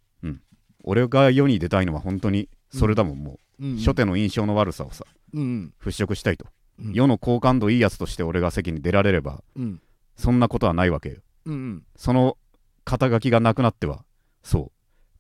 [0.84, 3.66] 俺が世に出たいのは本当にそれだもん、もう。
[3.66, 6.48] んう初手の印象の悪さをさうん払拭したいと、
[6.80, 6.94] うん。
[6.94, 9.82] 世の好感度いいやつとして俺が席に出られればうん。
[10.16, 12.38] そんなことはないわけようんその
[12.86, 14.04] 肩書きがなくなっては
[14.44, 14.72] そう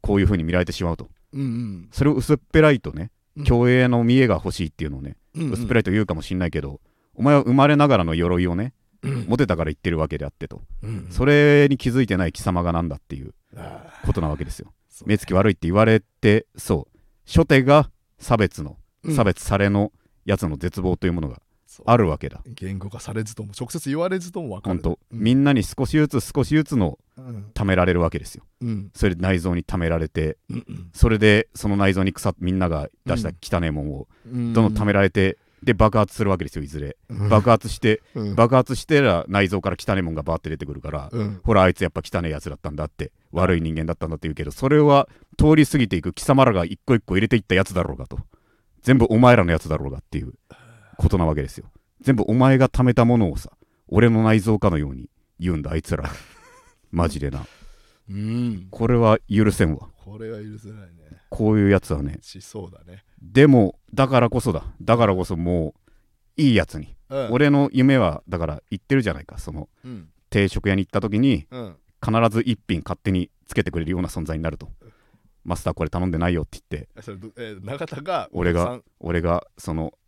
[0.01, 1.09] こういう風に見られてしまうと。
[1.33, 1.87] うんうん。
[1.91, 3.43] それを薄っぺらいとねうん。
[3.43, 6.79] 競泳の見栄が欲しいっていうのをね、うん薄っぺらいと言うかもしんないけど
[7.13, 9.25] お前は生まれながらの鎧をねうん。
[9.27, 10.61] 持てたから言ってるわけであってと。
[10.83, 13.33] うんそれに気づいてない貴様がなんだっていう
[14.05, 14.73] ことなわけですよ。
[15.05, 16.99] 目つき悪いって言われてそう。
[17.25, 19.15] 初手が差別のうん。
[19.15, 19.91] 差別されの
[20.25, 21.41] やつの絶望というものが
[21.85, 22.41] あるわけだ。
[22.45, 24.75] 言語化されずとも直接言われずとも分かる。
[24.75, 25.19] 本当、うん。
[25.19, 27.51] みんなに少しずつ少しずつのうん。
[27.53, 28.43] 貯められるわけですよ。
[28.61, 28.91] うん。
[28.93, 30.89] それで内臓に貯められてうんうん。
[30.93, 34.53] それでその内臓に腐っみんなが出した汚いもんをうん。
[34.53, 36.95] どんどん貯められて、で爆発するわけですよいずれ。
[37.09, 37.29] うん。
[37.29, 38.35] 爆発してうん。
[38.35, 41.41] 爆発してら内臓から汚いもんがバーって出てくるから、うん。
[41.43, 48.19] ほらあいつやっぱ汚いやつだったんだって悪い人間だったんだって言うけどそれは通り過ぎていく貴様らが一個一個入れていったやつだろうがと。
[48.81, 50.33] 全部お前らのやつだろうがっていう
[50.99, 51.71] ことなわけですよ。
[52.01, 53.51] 全部お前が貯めたものをさ
[53.87, 56.03] 俺の内臓かのように言うんだあいつら。
[56.91, 57.45] マジでな。
[58.09, 58.67] うん。
[58.69, 59.87] これは許せんわ。
[59.95, 61.21] これは許せないね。
[61.29, 62.17] こういうやつはね。
[62.21, 63.05] しそうだね。
[63.21, 64.65] でもだからこそだ。
[64.81, 65.73] だからこそも
[66.37, 67.27] ういいやつに、うん。
[67.31, 69.37] 俺の夢はだから言ってるじゃないか。
[69.37, 70.09] そのうん。
[70.29, 71.75] 定食屋に行った時にうん。
[72.05, 74.69] 必ず一品勝手につけてくれるような存在になると。
[75.45, 76.89] マスターこれ頼んでないよって言って
[77.37, 79.98] えー永田が俺が俺がそのそ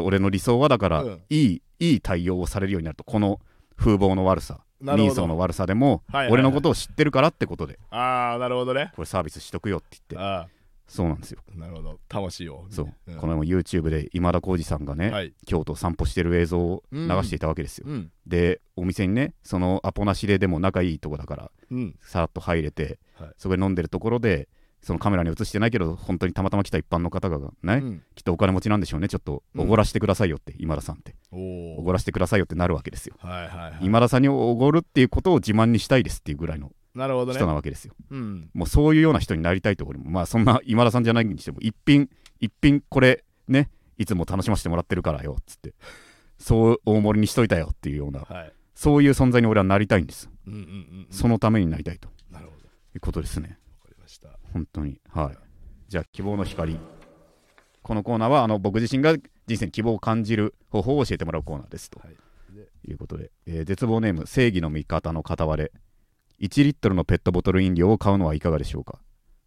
[0.00, 1.22] 俺の理想はだから、うん。
[1.30, 3.40] いいいい対応をされるようになるとこの
[3.76, 5.10] 風貌の悪さなるほど。
[5.10, 6.32] 人相の悪さでも、はいはいはい。
[6.34, 8.92] 俺のことを知ってるからってことでああなるほどね。
[8.94, 10.48] これサービスしとくよって言ってあ
[10.88, 11.40] そうなんですよ。
[11.54, 11.98] あなるほど。
[12.08, 13.16] 魂をそう、ん。
[13.16, 15.34] この前も YouTube で今田耕司さんがね、はい。
[15.44, 18.10] 京都を散歩してる映像を流していたわけですよ、うん。
[18.26, 21.96] でお店にねそのアポなしででも仲いいとこだからうん。
[22.02, 23.30] さらっと入れて、はい。
[23.36, 24.48] そこで飲んでるところで
[24.86, 28.02] そのカメラに映してないけど本当にたまたま来た一般の方がね、うん。
[28.14, 29.08] きっとお金持ちなんでしょうね。
[29.08, 29.62] ちょっとうん。
[29.62, 31.16] おごらしてくださいよって、今田さんって。
[31.32, 33.78] おごらしてくださいよってなるわけですよ、はいはいはい。
[33.80, 38.48] 今田さんにおごるっていうことを自慢にしたいですっていうぐらいの人なわけですよ、うん。
[38.54, 42.08] もうそういうような人になりたいと俺もまあそんな今田さんじゃないにしても一品
[42.38, 45.74] 一品これねいつも楽しませてもらってるからよっつって。
[46.38, 48.52] そう大盛りにしといたよっていうようなはい。
[48.76, 50.30] そういう存在に俺はなりたいんです。
[50.46, 51.06] うんうんうんうん。
[51.10, 52.08] そのためになりたいと。
[52.30, 52.66] なるほど。
[52.66, 53.58] いうことですね
[54.56, 54.98] 本当に。
[55.12, 55.38] はい。
[55.88, 56.78] じゃあ希望の光。
[57.82, 59.14] このコーナーはあの僕自身が
[59.46, 62.00] 人生に希望を感じる方法を教えてもらうコーナーですと。
[62.00, 62.16] はい。
[62.54, 65.72] でいうことで、えー絶望ネーム正義の味方の片割れ。
[66.40, 68.98] 1リットルのペットボトル飲料を買うのはいかがでしょうか？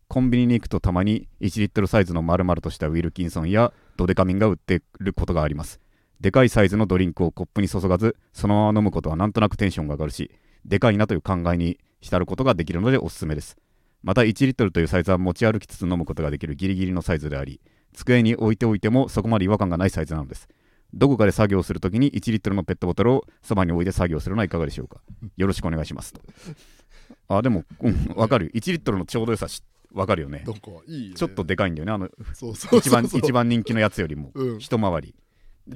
[0.07, 5.80] コンビニに行くとたまに1リットルサイズの丸々としたウィルキンソンやドデカミンが売ってることがあります。
[6.20, 10.30] でかいサイズのドリンクをコップに注がずそのまま飲むことはなんとなくテンションが上がるし
[10.66, 13.57] でかいなという考えに浸ることができるのでおすすめです
[14.04, 17.60] また1リットルというサイズは持ち歩きつつ飲むことができるギリギリのサイズであり
[17.93, 20.47] 机に置いておいてもそこまで違和感がないサイズなのです。
[20.93, 25.02] どこかで作業するときに1リットルのペットボトルをそばに置いて作業するのはいかがでしょうか。
[25.38, 26.14] よろしくお願いします。
[26.14, 26.22] と
[27.28, 28.52] あでもうんわかる。
[28.56, 30.43] 1リットルのちょうど良さしわかるよね。
[30.45, 31.16] どこいいよね。
[31.16, 31.91] ちょっとでかいんだよね。
[31.91, 34.32] あのそうそうそう一番そう一番人気のやつよりも。
[34.34, 34.60] うん。
[34.60, 35.16] 一回り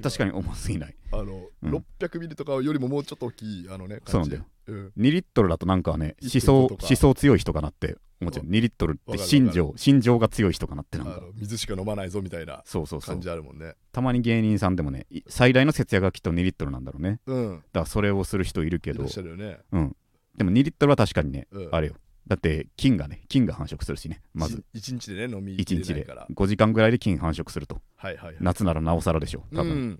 [0.01, 0.95] 確かに重すぎない。
[1.11, 1.83] あの、うん。
[1.99, 4.79] 600ミリとかよりももうちょっと大きいあのねそうなんだよ感じで。
[4.79, 4.91] うん。
[4.97, 8.45] 2リットルだとなんかね思1.5想思想強い人かなって思っちゃう。
[8.45, 11.21] 2リットルって心情心情が強い人かなってなんか。
[11.35, 13.15] 水しか飲まないぞみたいなそうそうそう。
[13.15, 13.75] 感じあるもんね。
[13.91, 17.19] たまに芸人さんでもねい最大の節約がきっと2リットルなんだろうね。
[17.25, 17.55] うん。
[17.57, 19.03] だからそれをする人いるけど。
[19.03, 19.95] うん。
[20.37, 21.69] でも2リットルは確かにね、うん。
[21.71, 21.95] あれよ
[22.27, 24.63] だって菌がね菌が繁殖するしねまず。
[24.73, 26.27] 1日でね飲み1きれ日でないから。
[26.33, 27.81] 5時間ぐらいで菌繁殖すると。
[27.95, 28.35] はいはいはい。
[28.39, 29.99] 夏ならなおさらでしょ多分、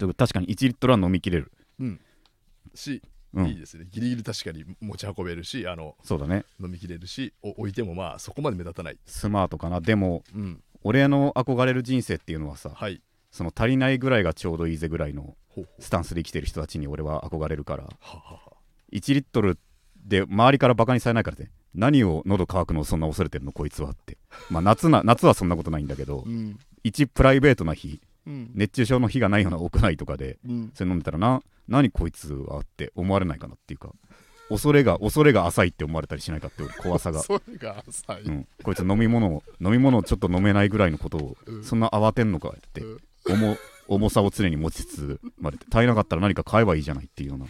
[0.00, 0.14] うん。
[0.14, 1.52] 確かに1リットルは飲みきれる。
[2.74, 3.46] し、うん。
[3.46, 3.86] いいですね。
[3.90, 6.44] ギリギリ確かに持ち運べるしあのそうだね。
[6.60, 8.98] 飲みきれるしお置いてもまあそこまで目立たない。
[9.06, 9.80] スマートかな。
[9.80, 10.62] でもうん。
[10.82, 13.00] 俺の憧れる人生っていうのはさはい。
[13.30, 15.82] その足りないぐらいがちょうどいいぜぐらいのほうほう。
[15.82, 18.40] スタンスで生きてる人たちに俺は憧れるからははは。
[18.92, 19.58] 1リットル
[20.06, 21.50] で周りからバカにされないからね。
[21.74, 24.16] 何を喉乾くのをそんな恐れてるのこいつはって。
[24.50, 26.58] まあ夏な 夏はそんなことないんだけどうん。
[26.84, 28.50] 1プライベートな日うん。
[28.54, 30.70] 熱中症の日がないような屋内とかでうん。
[30.74, 33.92] それ飲んでたらな何こいつはって思われないかなっていうか
[34.48, 41.64] 恐れが恐れが浅いって思われたりしないかっていう怖さが、それが浅い、うん、こいつ飲み物を飲み物をちょっと飲めないぐらいのことをうん。
[41.64, 43.00] そんな慌てんのかってうん。
[43.26, 43.56] 重
[43.88, 47.46] 重さを常に持ちつつまで足りなかったら何か買えばいいじゃないっていうような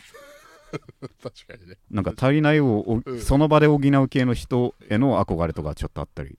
[1.22, 1.78] 確かにね。
[1.90, 3.20] なんか足りないをおうん。
[3.20, 6.38] その場で補う系の人への憧れとかちょっとあったり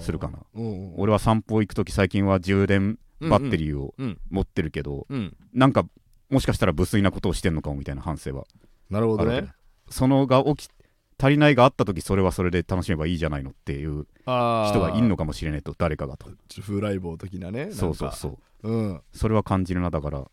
[0.00, 0.38] するかな。
[0.54, 0.94] うんうん。
[0.96, 5.36] 俺は散歩行く時最近は充電バッテリーをうん持ってるけどうん。
[5.52, 5.86] なんか
[6.30, 8.44] もしかしたら無粋なことをしてんのかもみたいな反省は
[8.90, 9.48] なるほどね。
[9.88, 10.70] そのが起き
[11.18, 16.28] 足りないがあった時それはそれで楽しめばいいじゃないのっていうあ人がいんののかもしれないと誰かがと。
[16.60, 18.70] 風来坊的なねそうそうそうう。
[18.70, 19.00] うん。
[19.12, 19.90] それは感じるな。
[19.90, 20.30] だから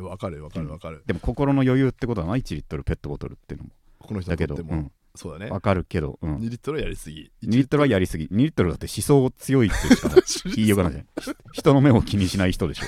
[0.00, 3.70] わかるわかるわかる、でも心の余裕ってことはな1リットルペットボトルっていうのも。
[4.00, 5.50] この人だけど、うん、そうだね。
[5.50, 7.30] わかるけど、うん、2リットルはやりすぎ。
[7.44, 8.24] 2リットルはやりすぎ。
[8.24, 10.10] 2リットルだって思想強いってしか
[10.56, 11.06] 言いようがないじゃん。
[11.52, 12.86] ひ人の目を気にしない人でしょ、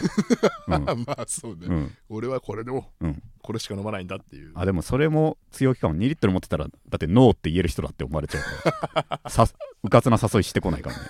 [0.66, 1.04] うん。
[1.04, 3.22] まあそうね、うん、俺はこれでも、うん。
[3.42, 4.50] これしか飲まないんだっていう。
[4.56, 5.94] あでもそれも強気かも。
[5.94, 9.30] 2リットル持ってたらだってノーって言える人だって思われちゃうから。
[9.30, 9.46] さ
[9.84, 11.02] うかつな誘いしてこないからね。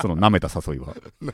[0.00, 0.94] その舐めた誘いは。
[1.22, 1.32] 2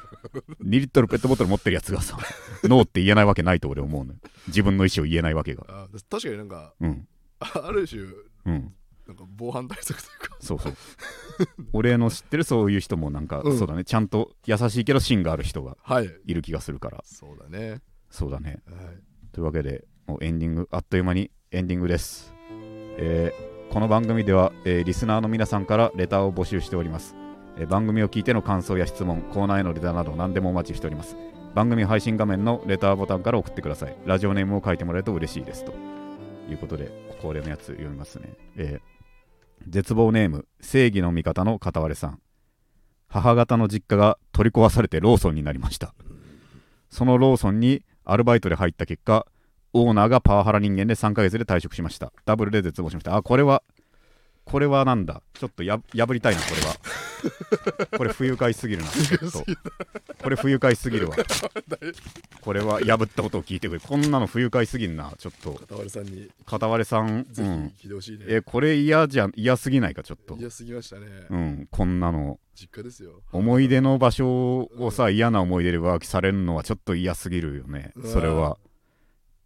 [0.69, 2.19] リットルペットボトル持ってるやつがさ
[2.65, 4.19] ノーって言えないわけないと俺思うのよ。
[4.49, 5.65] 自分の意思を言えないわけが。
[5.69, 7.07] あ確かになんかうん。
[7.39, 8.03] ある種
[8.47, 8.75] うん
[9.09, 10.37] なんか防犯対策というか。
[10.41, 10.75] そうそう。
[11.73, 13.59] 俺の知ってるそういう人もなんか、うん。
[13.59, 13.85] そうだね。
[13.85, 16.11] ちゃんと優しいけど芯がある人がはい。
[16.27, 17.01] いる気がするから。
[17.05, 17.81] そうだね。
[18.11, 18.63] そうだね。
[18.67, 18.87] はい。
[19.33, 22.33] というわけでもうエンディングあっという間にエンディングです、
[22.99, 27.15] えーこの番組では、えーリスナーの皆さんからレターを募集しております、
[27.59, 31.17] えー番組を聞いての感想や質問コーナーへのレターなど何でもお待ちしております。
[31.55, 33.97] 番組配信画面のレターボタンから送ってください。
[34.07, 35.65] ラジオネームを書いてもらえると嬉しいです。
[35.65, 35.73] と
[36.51, 36.91] いうことで
[37.21, 38.98] 恒例のやつ読みますね、えー
[39.69, 42.21] 絶望ネーム正義の味方の片割れさん。
[43.09, 45.95] 母方の実家が取り壊されてローソンになりました。
[46.91, 49.27] そのローソンにアルバイトで入った結果
[49.73, 52.13] オーナーがパワハラ人間で3ヶ月で退職しました。
[52.25, 53.17] ダブルで絶望しました。
[53.17, 53.63] あこれは
[54.49, 55.23] これはなんだ？
[55.35, 56.77] ちょっとや破りたいなこれは。
[57.99, 59.45] これ不愉快すぎるなちょっと。
[60.23, 61.17] これ不愉快すぎるわ。
[62.41, 63.81] これは破ったことを聞いてくれ。
[63.81, 65.53] こんなの不愉快すぎんなちょっと。
[65.53, 66.31] 片割れさんに。
[66.47, 67.73] 片割れさんぜうん。
[68.27, 70.37] えこれ嫌じゃ嫌すぎないかちょっと。
[70.39, 72.41] 嫌すぎましたね、うんこんなの。
[72.55, 73.23] 実家ですよ。
[73.33, 78.59] 思い出の場所をさ嫌な思い出で浮気されるのはちょっと嫌すぎるよねそれは。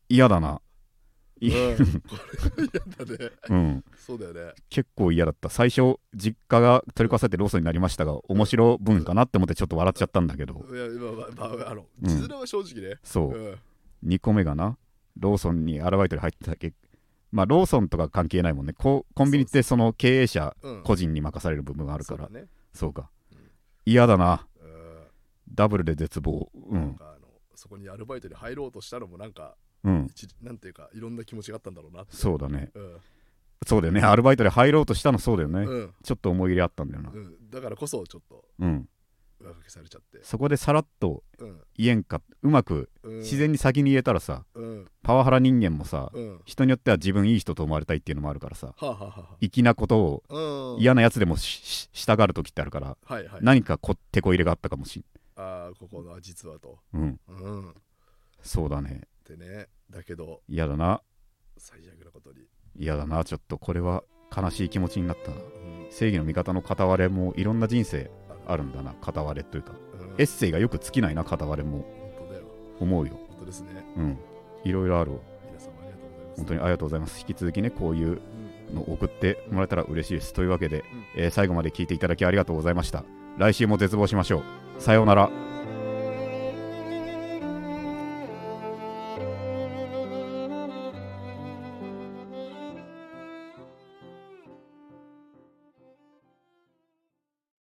[0.09, 0.61] 嫌だな
[1.43, 1.49] うん。
[1.49, 2.16] いこ
[2.57, 3.30] れは嫌だね。
[3.49, 3.84] うん。
[3.97, 4.53] そうだよね。
[4.70, 5.49] 結構嫌だった。
[5.49, 10.64] 最初実家が取り壊されてローソンになりましたが面白文かなって思ってちょっと笑っちゃったんだけど。
[10.72, 12.09] いや今まあ、まあ、あのうん。
[12.09, 13.34] 字面は正直ね、そう。
[13.34, 13.59] う、ん。
[14.09, 14.76] 2個目がな
[15.18, 16.72] ローソンにアルバイトで入ってたけ
[17.32, 18.72] まあローソンとか関係ないもんね。
[18.72, 20.82] こうコンビニってその経営者うん。
[20.82, 22.24] 個人に任される部分があるから。
[22.26, 23.11] そうだね、そうか。
[23.84, 24.47] 嫌だな。
[24.61, 25.05] うん。
[25.55, 26.51] ダブルで絶望。
[26.55, 26.97] うん。
[27.55, 30.06] そこにアルバイトに入ろうとしたのもなんかうん。
[30.06, 32.16] 一なんていうかいろんな気持ちがあったんだろうなって。
[32.16, 32.70] そうだね。
[32.74, 32.96] うん。
[33.66, 34.00] そうだよね。
[34.02, 35.94] アルバイトで入ろうとしたのそうだよね、うん。
[36.02, 37.10] ちょっと思い入れあったんだよな。
[37.10, 38.88] うん、だからこそちょっとうん。
[39.40, 41.60] 上書きされちゃって、そこでさらっとうん。
[41.76, 44.86] 言えんかうまくうん、自然に先に言えたらさうん。
[45.02, 46.12] パワハラ人間もさ
[46.44, 48.74] 人によっては自分いい人と思われたいっていうのもあるからさ
[49.40, 53.40] 粋なことを嫌なやつでもしたがる時ってあるからはいはい。
[53.42, 55.04] 何かこ手こ入れがあったかもし
[55.34, 56.78] ああここの実はと。
[56.96, 57.38] んうん。
[57.38, 57.74] うん。
[58.42, 59.02] そうだね
[59.36, 59.66] でね。
[59.90, 61.02] だけど嫌だな。
[61.58, 62.38] 最悪なことに、
[62.76, 63.24] 嫌だな。
[63.24, 64.02] ちょっとこれは
[64.34, 65.36] 悲しい気持ちになったな。
[65.36, 65.42] うん。
[65.90, 68.10] 正義の味方の片割れもいろんな人生
[68.46, 68.94] あるんだな。
[69.00, 69.72] 片割れというか。
[70.00, 70.08] うん。
[70.18, 71.84] エッセイがよく尽きないな片割れも。
[72.80, 73.12] 思うよ。
[73.28, 73.68] 本当ですね。
[73.96, 74.18] うん。
[74.64, 75.18] いろいろあるわ。
[75.46, 76.36] 皆様ありがとうございます。
[76.36, 77.20] 本当にありがとうございます。
[77.20, 78.20] 引き続きねこういう
[78.70, 78.74] うん。
[78.74, 80.32] の送ってもらえたら嬉しいです。
[80.32, 81.22] というわけで、うん。
[81.22, 83.04] えー最後まで聞いていただきありがとうございました。
[83.38, 84.42] 来週も絶望しましょ
[84.78, 84.82] う。
[84.82, 85.30] さようなら